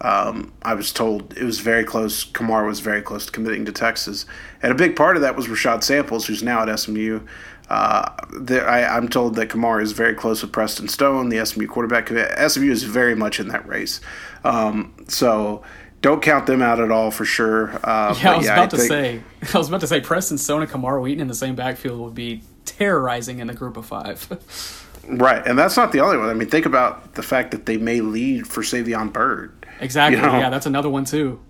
um, 0.00 0.52
I 0.62 0.74
was 0.74 0.92
told 0.92 1.36
it 1.36 1.44
was 1.44 1.60
very 1.60 1.84
close. 1.84 2.24
Kamar 2.24 2.64
was 2.66 2.80
very 2.80 3.02
close 3.02 3.26
to 3.26 3.32
committing 3.32 3.64
to 3.66 3.72
Texas, 3.72 4.26
and 4.62 4.72
a 4.72 4.74
big 4.74 4.96
part 4.96 5.16
of 5.16 5.22
that 5.22 5.36
was 5.36 5.46
Rashad 5.46 5.82
Samples, 5.82 6.26
who's 6.26 6.42
now 6.42 6.68
at 6.68 6.78
SMU. 6.78 7.20
Uh, 7.68 8.14
there, 8.38 8.68
I, 8.68 8.84
I'm 8.84 9.08
told 9.08 9.34
that 9.36 9.48
Kamar 9.48 9.80
is 9.80 9.92
very 9.92 10.14
close 10.14 10.42
with 10.42 10.52
Preston 10.52 10.88
Stone, 10.88 11.30
the 11.30 11.44
SMU 11.44 11.66
quarterback. 11.66 12.08
SMU 12.08 12.70
is 12.70 12.84
very 12.84 13.16
much 13.16 13.40
in 13.40 13.48
that 13.48 13.66
race. 13.66 14.00
Um, 14.44 14.94
so 15.08 15.64
don't 16.02 16.22
count 16.22 16.46
them 16.46 16.62
out 16.62 16.78
at 16.78 16.92
all 16.92 17.10
for 17.10 17.24
sure. 17.24 17.70
Uh, 17.82 18.16
yeah, 18.20 18.32
I 18.32 18.36
was 18.36 18.46
yeah, 18.46 18.52
about 18.52 18.74
I 18.74 18.76
to 18.76 18.78
say. 18.78 19.22
I 19.54 19.58
was 19.58 19.68
about 19.68 19.80
to 19.80 19.86
say 19.86 20.00
Preston 20.00 20.38
Stone 20.38 20.62
and 20.62 20.70
Kamar 20.70 21.00
Wheaton 21.00 21.20
in 21.20 21.28
the 21.28 21.34
same 21.34 21.56
backfield 21.56 22.00
would 22.00 22.14
be 22.14 22.42
terrorizing 22.64 23.40
in 23.40 23.46
the 23.46 23.54
group 23.54 23.76
of 23.76 23.86
five. 23.86 24.84
Right, 25.08 25.46
and 25.46 25.58
that's 25.58 25.76
not 25.76 25.92
the 25.92 26.00
only 26.00 26.16
one. 26.16 26.28
I 26.28 26.34
mean, 26.34 26.48
think 26.48 26.66
about 26.66 27.14
the 27.14 27.22
fact 27.22 27.52
that 27.52 27.66
they 27.66 27.76
may 27.76 28.00
lead 28.00 28.46
for 28.46 28.62
Savion 28.62 29.12
Byrd. 29.12 29.66
exactly. 29.80 30.16
You 30.16 30.26
know? 30.26 30.38
Yeah, 30.38 30.50
that's 30.50 30.66
another 30.66 30.90
one 30.90 31.04
too. 31.04 31.40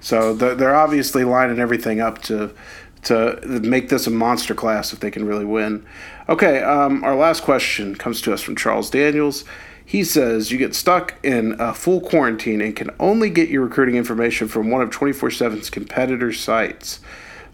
So 0.00 0.34
they're, 0.34 0.54
they're 0.54 0.76
obviously 0.76 1.24
lining 1.24 1.58
everything 1.58 2.00
up 2.00 2.22
to 2.22 2.54
to 3.04 3.38
make 3.62 3.90
this 3.90 4.06
a 4.06 4.10
monster 4.10 4.54
class 4.54 4.94
if 4.94 5.00
they 5.00 5.10
can 5.10 5.26
really 5.26 5.44
win. 5.44 5.84
Okay, 6.26 6.62
um, 6.62 7.04
our 7.04 7.14
last 7.14 7.42
question 7.42 7.94
comes 7.94 8.22
to 8.22 8.32
us 8.32 8.40
from 8.40 8.56
Charles 8.56 8.88
Daniels. 8.88 9.44
He 9.84 10.02
says 10.04 10.50
you 10.50 10.56
get 10.56 10.74
stuck 10.74 11.14
in 11.22 11.54
a 11.58 11.74
full 11.74 12.00
quarantine 12.00 12.62
and 12.62 12.74
can 12.74 12.90
only 12.98 13.28
get 13.28 13.50
your 13.50 13.64
recruiting 13.64 13.96
information 13.96 14.48
from 14.48 14.70
one 14.70 14.80
of 14.80 14.90
24/7's 14.90 15.68
competitor 15.68 16.32
sites. 16.32 17.00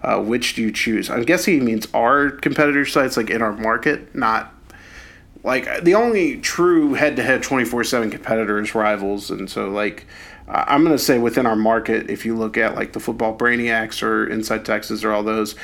Uh, 0.03 0.21
which 0.23 0.55
do 0.55 0.63
you 0.63 0.73
choose? 0.73 1.11
I'm 1.11 1.25
guessing 1.25 1.55
he 1.55 1.61
means 1.61 1.87
our 1.93 2.31
competitor 2.31 2.87
sites, 2.87 3.17
like 3.17 3.29
in 3.29 3.43
our 3.43 3.53
market, 3.53 4.15
not 4.15 4.55
like 5.43 5.85
the 5.85 5.95
only 5.95 6.39
true 6.39 6.95
head-to-head 6.95 7.43
24/7 7.43 8.11
competitors 8.11 8.75
rivals 8.75 9.31
and 9.31 9.49
so 9.49 9.69
like 9.69 10.07
I'm 10.49 10.83
going 10.83 10.97
to 10.97 11.03
say 11.03 11.19
within 11.19 11.47
our 11.47 11.57
market 11.57 12.11
if 12.11 12.27
you 12.27 12.37
look 12.37 12.59
at 12.59 12.75
like 12.75 12.93
the 12.93 13.01
football 13.01 13.37
brainiacs 13.37 14.03
or 14.03 14.27
inside 14.27 14.65
texas 14.65 15.05
or 15.05 15.13
all 15.13 15.23
those 15.23 15.55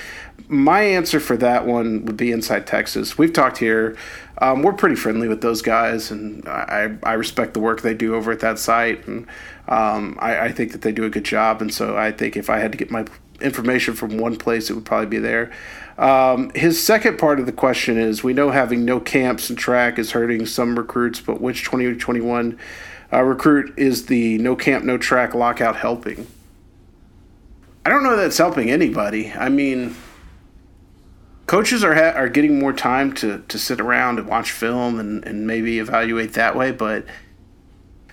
my 0.48 0.82
answer 0.82 1.18
for 1.18 1.36
that 1.38 1.66
one 1.66 2.04
would 2.04 2.16
be 2.16 2.30
inside 2.30 2.66
texas. 2.66 3.18
We've 3.18 3.32
talked 3.32 3.58
here. 3.58 3.96
Um, 4.38 4.62
we're 4.62 4.74
pretty 4.74 4.96
friendly 4.96 5.28
with 5.28 5.40
those 5.40 5.62
guys 5.62 6.10
and 6.10 6.46
I, 6.46 6.94
I 7.02 7.14
respect 7.14 7.54
the 7.54 7.60
work 7.60 7.80
they 7.80 7.94
do 7.94 8.14
over 8.14 8.30
at 8.30 8.40
that 8.40 8.58
site 8.58 9.06
and 9.06 9.26
um, 9.66 10.18
I, 10.20 10.38
I 10.38 10.52
think 10.52 10.72
that 10.72 10.82
they 10.82 10.92
do 10.92 11.04
a 11.04 11.10
good 11.10 11.24
job 11.24 11.62
and 11.62 11.72
so 11.72 11.96
i 11.96 12.12
think 12.12 12.36
if 12.36 12.50
i 12.50 12.58
had 12.58 12.70
to 12.72 12.78
get 12.78 12.90
my 12.90 13.06
information 13.40 13.94
from 13.94 14.18
one 14.18 14.36
place 14.36 14.70
it 14.70 14.74
would 14.74 14.84
probably 14.84 15.06
be 15.06 15.18
there 15.18 15.52
um, 15.98 16.50
his 16.50 16.82
second 16.82 17.18
part 17.18 17.40
of 17.40 17.46
the 17.46 17.52
question 17.52 17.96
is 17.96 18.22
we 18.22 18.34
know 18.34 18.50
having 18.50 18.84
no 18.84 19.00
camps 19.00 19.48
and 19.48 19.58
track 19.58 19.98
is 19.98 20.10
hurting 20.10 20.44
some 20.46 20.78
recruits, 20.78 21.20
but 21.20 21.40
which 21.40 21.64
2021 21.64 22.58
uh, 23.12 23.22
recruit 23.22 23.72
is 23.78 24.06
the 24.06 24.36
no 24.38 24.56
camp, 24.56 24.84
no 24.84 24.98
track 24.98 25.34
lockout 25.34 25.76
helping? 25.76 26.26
I 27.84 27.88
don't 27.88 28.02
know 28.02 28.16
that 28.16 28.26
it's 28.26 28.38
helping 28.38 28.70
anybody. 28.70 29.32
I 29.32 29.48
mean, 29.48 29.94
coaches 31.46 31.82
are 31.82 31.94
ha- 31.94 32.18
are 32.18 32.28
getting 32.28 32.58
more 32.58 32.72
time 32.74 33.14
to, 33.14 33.42
to 33.48 33.58
sit 33.58 33.80
around 33.80 34.18
and 34.18 34.28
watch 34.28 34.50
film 34.50 35.00
and, 35.00 35.24
and 35.24 35.46
maybe 35.46 35.78
evaluate 35.78 36.34
that 36.34 36.56
way, 36.56 36.72
but 36.72 37.06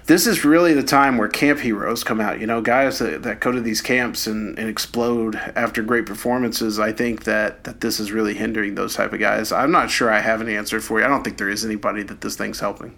this 0.05 0.27
is 0.27 0.43
really 0.43 0.73
the 0.73 0.83
time 0.83 1.17
where 1.17 1.27
camp 1.27 1.59
heroes 1.59 2.03
come 2.03 2.19
out. 2.19 2.39
You 2.39 2.47
know, 2.47 2.61
guys 2.61 2.99
that, 2.99 3.23
that 3.23 3.39
go 3.39 3.51
to 3.51 3.61
these 3.61 3.81
camps 3.81 4.27
and, 4.27 4.57
and 4.59 4.69
explode 4.69 5.35
after 5.55 5.81
great 5.81 6.05
performances. 6.05 6.79
I 6.79 6.91
think 6.91 7.23
that, 7.23 7.63
that 7.63 7.81
this 7.81 7.99
is 7.99 8.11
really 8.11 8.33
hindering 8.33 8.75
those 8.75 8.95
type 8.95 9.13
of 9.13 9.19
guys. 9.19 9.51
I'm 9.51 9.71
not 9.71 9.89
sure 9.89 10.09
I 10.09 10.19
have 10.19 10.41
an 10.41 10.49
answer 10.49 10.81
for 10.81 10.99
you. 10.99 11.05
I 11.05 11.07
don't 11.07 11.23
think 11.23 11.37
there 11.37 11.49
is 11.49 11.63
anybody 11.63 12.03
that 12.03 12.21
this 12.21 12.35
thing's 12.35 12.59
helping. 12.59 12.95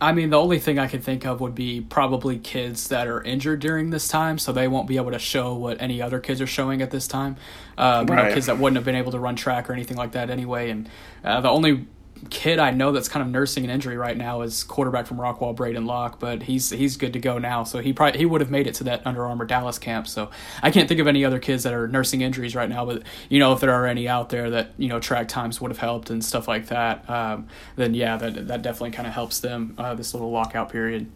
I 0.00 0.12
mean, 0.12 0.30
the 0.30 0.38
only 0.38 0.60
thing 0.60 0.78
I 0.78 0.86
can 0.86 1.00
think 1.00 1.26
of 1.26 1.40
would 1.40 1.56
be 1.56 1.80
probably 1.80 2.38
kids 2.38 2.88
that 2.88 3.08
are 3.08 3.20
injured 3.22 3.58
during 3.58 3.90
this 3.90 4.06
time, 4.06 4.38
so 4.38 4.52
they 4.52 4.68
won't 4.68 4.86
be 4.86 4.96
able 4.96 5.10
to 5.10 5.18
show 5.18 5.54
what 5.54 5.82
any 5.82 6.00
other 6.00 6.20
kids 6.20 6.40
are 6.40 6.46
showing 6.46 6.82
at 6.82 6.92
this 6.92 7.08
time. 7.08 7.36
Um, 7.76 8.08
you 8.08 8.14
know, 8.14 8.32
kids 8.32 8.46
that 8.46 8.58
wouldn't 8.58 8.76
have 8.76 8.84
been 8.84 8.94
able 8.94 9.10
to 9.10 9.18
run 9.18 9.34
track 9.34 9.68
or 9.68 9.72
anything 9.72 9.96
like 9.96 10.12
that 10.12 10.30
anyway. 10.30 10.70
And 10.70 10.88
uh, 11.24 11.40
the 11.40 11.48
only 11.48 11.88
kid 12.30 12.58
I 12.58 12.70
know 12.70 12.92
that's 12.92 13.08
kind 13.08 13.24
of 13.24 13.30
nursing 13.30 13.64
an 13.64 13.70
injury 13.70 13.96
right 13.96 14.16
now 14.16 14.42
is 14.42 14.64
quarterback 14.64 15.06
from 15.06 15.18
Rockwall, 15.18 15.54
Braden 15.54 15.86
Locke, 15.86 16.18
but 16.18 16.44
he's 16.44 16.70
he's 16.70 16.96
good 16.96 17.12
to 17.12 17.18
go 17.18 17.38
now. 17.38 17.64
So 17.64 17.78
he 17.78 17.92
probably 17.92 18.18
he 18.18 18.26
would 18.26 18.40
have 18.40 18.50
made 18.50 18.66
it 18.66 18.74
to 18.74 18.84
that 18.84 19.06
Under 19.06 19.26
Armour 19.26 19.44
Dallas 19.44 19.78
camp. 19.78 20.06
So 20.06 20.30
I 20.62 20.70
can't 20.70 20.88
think 20.88 21.00
of 21.00 21.06
any 21.06 21.24
other 21.24 21.38
kids 21.38 21.62
that 21.64 21.74
are 21.74 21.88
nursing 21.88 22.20
injuries 22.20 22.54
right 22.54 22.68
now. 22.68 22.84
But 22.84 23.02
you 23.28 23.38
know, 23.38 23.52
if 23.52 23.60
there 23.60 23.72
are 23.72 23.86
any 23.86 24.08
out 24.08 24.28
there 24.28 24.50
that 24.50 24.72
you 24.78 24.88
know 24.88 25.00
track 25.00 25.28
times 25.28 25.60
would 25.60 25.70
have 25.70 25.78
helped 25.78 26.10
and 26.10 26.24
stuff 26.24 26.48
like 26.48 26.66
that, 26.66 27.08
um, 27.08 27.48
then 27.76 27.94
yeah, 27.94 28.16
that 28.16 28.48
that 28.48 28.62
definitely 28.62 28.92
kind 28.92 29.06
of 29.06 29.14
helps 29.14 29.40
them 29.40 29.74
uh, 29.78 29.94
this 29.94 30.14
little 30.14 30.30
lockout 30.30 30.70
period. 30.70 31.10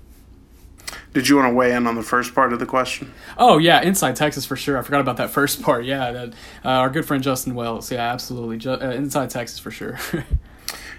Did 1.14 1.28
you 1.28 1.36
want 1.36 1.50
to 1.50 1.54
weigh 1.54 1.72
in 1.72 1.86
on 1.86 1.94
the 1.94 2.02
first 2.02 2.34
part 2.34 2.52
of 2.52 2.58
the 2.58 2.66
question? 2.66 3.12
Oh 3.36 3.58
yeah, 3.58 3.82
inside 3.82 4.16
Texas 4.16 4.44
for 4.44 4.56
sure. 4.56 4.78
I 4.78 4.82
forgot 4.82 5.00
about 5.00 5.16
that 5.18 5.30
first 5.30 5.62
part. 5.62 5.84
Yeah, 5.84 6.10
that 6.12 6.28
uh, 6.64 6.68
our 6.68 6.90
good 6.90 7.04
friend 7.04 7.22
Justin 7.22 7.54
Wells. 7.54 7.90
Yeah, 7.90 8.12
absolutely. 8.12 8.58
Ju- 8.58 8.72
uh, 8.72 8.90
inside 8.90 9.30
Texas 9.30 9.58
for 9.58 9.70
sure. 9.70 9.98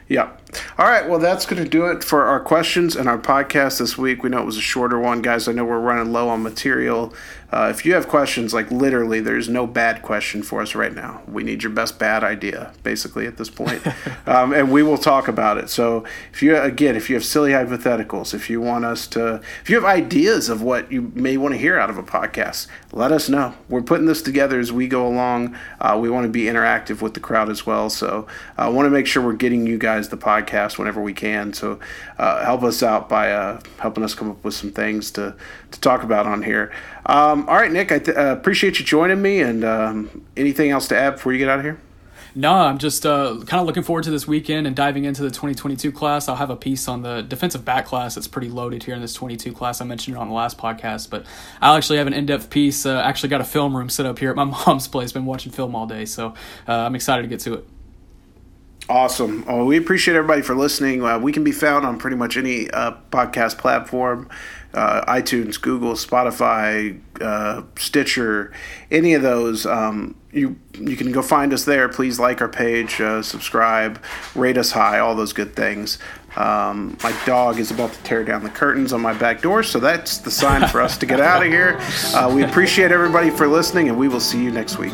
Yeah. 0.08 0.32
All 0.78 0.86
right. 0.86 1.08
Well, 1.08 1.20
that's 1.20 1.46
going 1.46 1.64
to 1.64 1.70
do 1.70 1.86
it 1.86 2.04
for 2.04 2.26
our 2.26 2.40
questions 2.40 2.96
and 2.96 3.08
our 3.08 3.18
podcast 3.18 3.80
this 3.80 3.98
week. 3.98 4.24
We 4.24 4.30
know 4.30 4.42
it 4.42 4.46
was 4.46 4.58
a 4.58 4.62
shorter 4.62 5.00
one, 5.00 5.22
guys. 5.22 5.48
I 5.48 5.52
know 5.52 5.66
we're 5.66 5.80
running 5.80 6.12
low 6.12 6.30
on 6.30 6.44
material. 6.44 7.14
Uh, 7.54 7.70
if 7.70 7.86
you 7.86 7.94
have 7.94 8.08
questions, 8.08 8.52
like 8.52 8.72
literally, 8.72 9.20
there's 9.20 9.48
no 9.48 9.68
bad 9.68 10.02
question 10.02 10.42
for 10.42 10.60
us 10.60 10.74
right 10.74 10.96
now. 10.96 11.22
We 11.28 11.44
need 11.44 11.62
your 11.62 11.72
best 11.72 12.00
bad 12.00 12.24
idea, 12.24 12.74
basically, 12.82 13.28
at 13.28 13.38
this 13.38 13.52
point. 13.52 13.86
um, 14.26 14.54
and 14.54 14.72
we 14.72 14.82
will 14.82 14.98
talk 14.98 15.28
about 15.28 15.60
it. 15.60 15.70
So, 15.70 16.04
if 16.34 16.42
you, 16.42 16.58
again, 16.58 16.96
if 16.96 17.12
you 17.12 17.16
have 17.16 17.24
silly 17.24 17.52
hypotheticals, 17.52 18.34
if 18.34 18.50
you 18.50 18.60
want 18.60 18.86
us 18.86 19.06
to, 19.08 19.40
if 19.62 19.70
you 19.70 19.76
have 19.76 19.86
ideas 19.86 20.50
of 20.50 20.64
what 20.64 20.92
you 20.92 21.12
may 21.14 21.38
want 21.38 21.54
to 21.54 21.60
hear 21.60 21.78
out 21.78 21.92
of 21.92 22.00
a 22.00 22.04
podcast, 22.04 22.66
let 22.92 23.12
us 23.12 23.30
know. 23.30 23.54
We're 23.70 23.84
putting 23.84 24.08
this 24.08 24.24
together 24.24 24.60
as 24.60 24.72
we 24.72 24.88
go 24.88 25.06
along. 25.06 25.56
Uh, 25.80 26.00
we 26.02 26.10
want 26.10 26.24
to 26.26 26.32
be 26.32 26.46
interactive 26.46 27.04
with 27.04 27.14
the 27.14 27.20
crowd 27.20 27.52
as 27.52 27.68
well. 27.68 27.92
So, 27.92 28.26
I 28.58 28.68
want 28.70 28.88
to 28.88 28.90
make 28.90 29.06
sure 29.06 29.24
we're 29.24 29.34
getting 29.34 29.68
you 29.68 29.78
guys 29.78 29.93
the 30.02 30.18
podcast 30.18 30.78
whenever 30.78 31.02
we 31.02 31.14
can. 31.14 31.54
So, 31.54 31.80
uh, 32.18 32.44
help 32.44 32.64
us 32.64 32.84
out 32.84 33.10
by 33.10 33.32
uh, 33.32 33.62
helping 33.80 34.04
us 34.04 34.14
come 34.14 34.30
up 34.32 34.44
with 34.44 34.54
some 34.54 34.72
things 34.72 35.12
to, 35.12 35.36
to 35.72 35.80
talk 35.82 36.04
about 36.04 36.26
on 36.26 36.44
here. 36.44 36.72
Um, 37.06 37.48
all 37.48 37.56
right, 37.56 37.72
Nick, 37.72 37.92
I 37.92 38.00
th- 38.00 38.18
uh, 38.18 38.36
appreciate 38.38 38.80
you 38.80 38.86
joining 38.86 39.22
me. 39.22 39.42
And 39.42 39.64
um, 39.64 40.26
anything 40.36 40.72
else 40.72 40.88
to 40.90 40.98
add 40.98 41.12
before 41.12 41.34
you 41.34 41.40
get 41.40 41.50
out 41.50 41.60
of 41.60 41.66
here? 41.66 41.80
No, 42.36 42.52
I'm 42.52 42.80
just 42.80 43.06
uh, 43.06 43.38
kind 43.46 43.62
of 43.62 43.68
looking 43.68 43.84
forward 43.84 44.06
to 44.06 44.12
this 44.12 44.28
weekend 44.28 44.66
and 44.66 44.76
diving 44.76 45.06
into 45.06 45.22
the 45.22 45.30
2022 45.30 45.92
class. 45.92 46.28
I'll 46.28 46.36
have 46.36 46.50
a 46.50 46.56
piece 46.56 46.88
on 46.88 47.04
the 47.04 47.22
defensive 47.22 47.64
back 47.64 47.86
class 47.86 48.16
that's 48.16 48.28
pretty 48.28 48.50
loaded 48.50 48.84
here 48.84 48.96
in 48.96 49.02
this 49.02 49.14
22 49.14 49.54
class. 49.54 49.82
I 49.82 49.86
mentioned 49.86 50.18
it 50.18 50.20
on 50.20 50.30
the 50.30 50.34
last 50.34 50.58
podcast, 50.58 51.12
but 51.12 51.28
I'll 51.62 51.76
actually 51.76 52.00
have 52.00 52.08
an 52.08 52.14
in-depth 52.14 52.50
piece. 52.50 52.88
Uh, 52.88 53.00
actually, 53.06 53.30
got 53.30 53.42
a 53.42 53.46
film 53.46 53.78
room 53.78 53.88
set 53.88 54.08
up 54.08 54.18
here 54.18 54.32
at 54.32 54.36
my 54.36 54.46
mom's 54.68 54.88
place. 54.88 55.12
Been 55.12 55.26
watching 55.26 55.52
film 55.52 55.76
all 55.76 55.86
day, 55.86 56.06
so 56.06 56.34
uh, 56.68 56.74
I'm 56.74 56.96
excited 56.96 57.22
to 57.22 57.28
get 57.28 57.40
to 57.42 57.54
it. 57.54 57.68
Awesome. 58.90 59.46
Oh, 59.48 59.66
we 59.66 59.78
appreciate 59.78 60.16
everybody 60.16 60.42
for 60.42 60.56
listening. 60.56 61.04
Uh, 61.04 61.18
we 61.18 61.32
can 61.32 61.44
be 61.44 61.54
found 61.54 61.86
on 61.86 61.98
pretty 61.98 62.18
much 62.18 62.36
any 62.36 62.70
uh, 62.70 62.94
podcast 63.12 63.58
platform 63.58 64.30
uh, 64.74 65.06
iTunes, 65.06 65.62
Google, 65.62 65.94
Spotify, 65.94 67.00
uh, 67.22 67.64
Stitcher, 67.78 68.52
any 68.90 69.14
of 69.14 69.22
those. 69.22 69.66
Um, 69.66 70.16
you 70.32 70.58
you 70.74 70.96
can 70.96 71.12
go 71.12 71.22
find 71.22 71.54
us 71.54 71.66
there. 71.66 71.88
Please 71.90 72.20
like 72.20 72.42
our 72.42 72.50
page, 72.50 73.00
uh, 73.00 73.22
subscribe, 73.22 74.04
rate 74.34 74.58
us 74.58 74.72
high, 74.72 75.00
all 75.00 75.16
those 75.16 75.34
good 75.34 75.56
things. 75.56 76.00
Um, 76.36 76.98
my 77.04 77.16
dog 77.26 77.60
is 77.60 77.70
about 77.70 77.94
to 77.94 78.02
tear 78.02 78.24
down 78.24 78.44
the 78.44 78.50
curtains 78.50 78.92
on 78.92 79.02
my 79.02 79.14
back 79.14 79.44
door, 79.44 79.62
so 79.62 79.80
that's 79.80 80.18
the 80.18 80.32
sign 80.32 80.68
for 80.68 80.82
us 80.82 80.98
to 80.98 81.06
get 81.06 81.20
out 81.22 81.46
of 81.46 81.52
here. 81.52 81.78
Uh, 82.16 82.32
we 82.34 82.44
appreciate 82.44 82.92
everybody 82.92 83.30
for 83.30 83.48
listening, 83.48 83.90
and 83.90 83.98
we 83.98 84.08
will 84.08 84.20
see 84.20 84.44
you 84.44 84.50
next 84.50 84.80
week. 84.80 84.94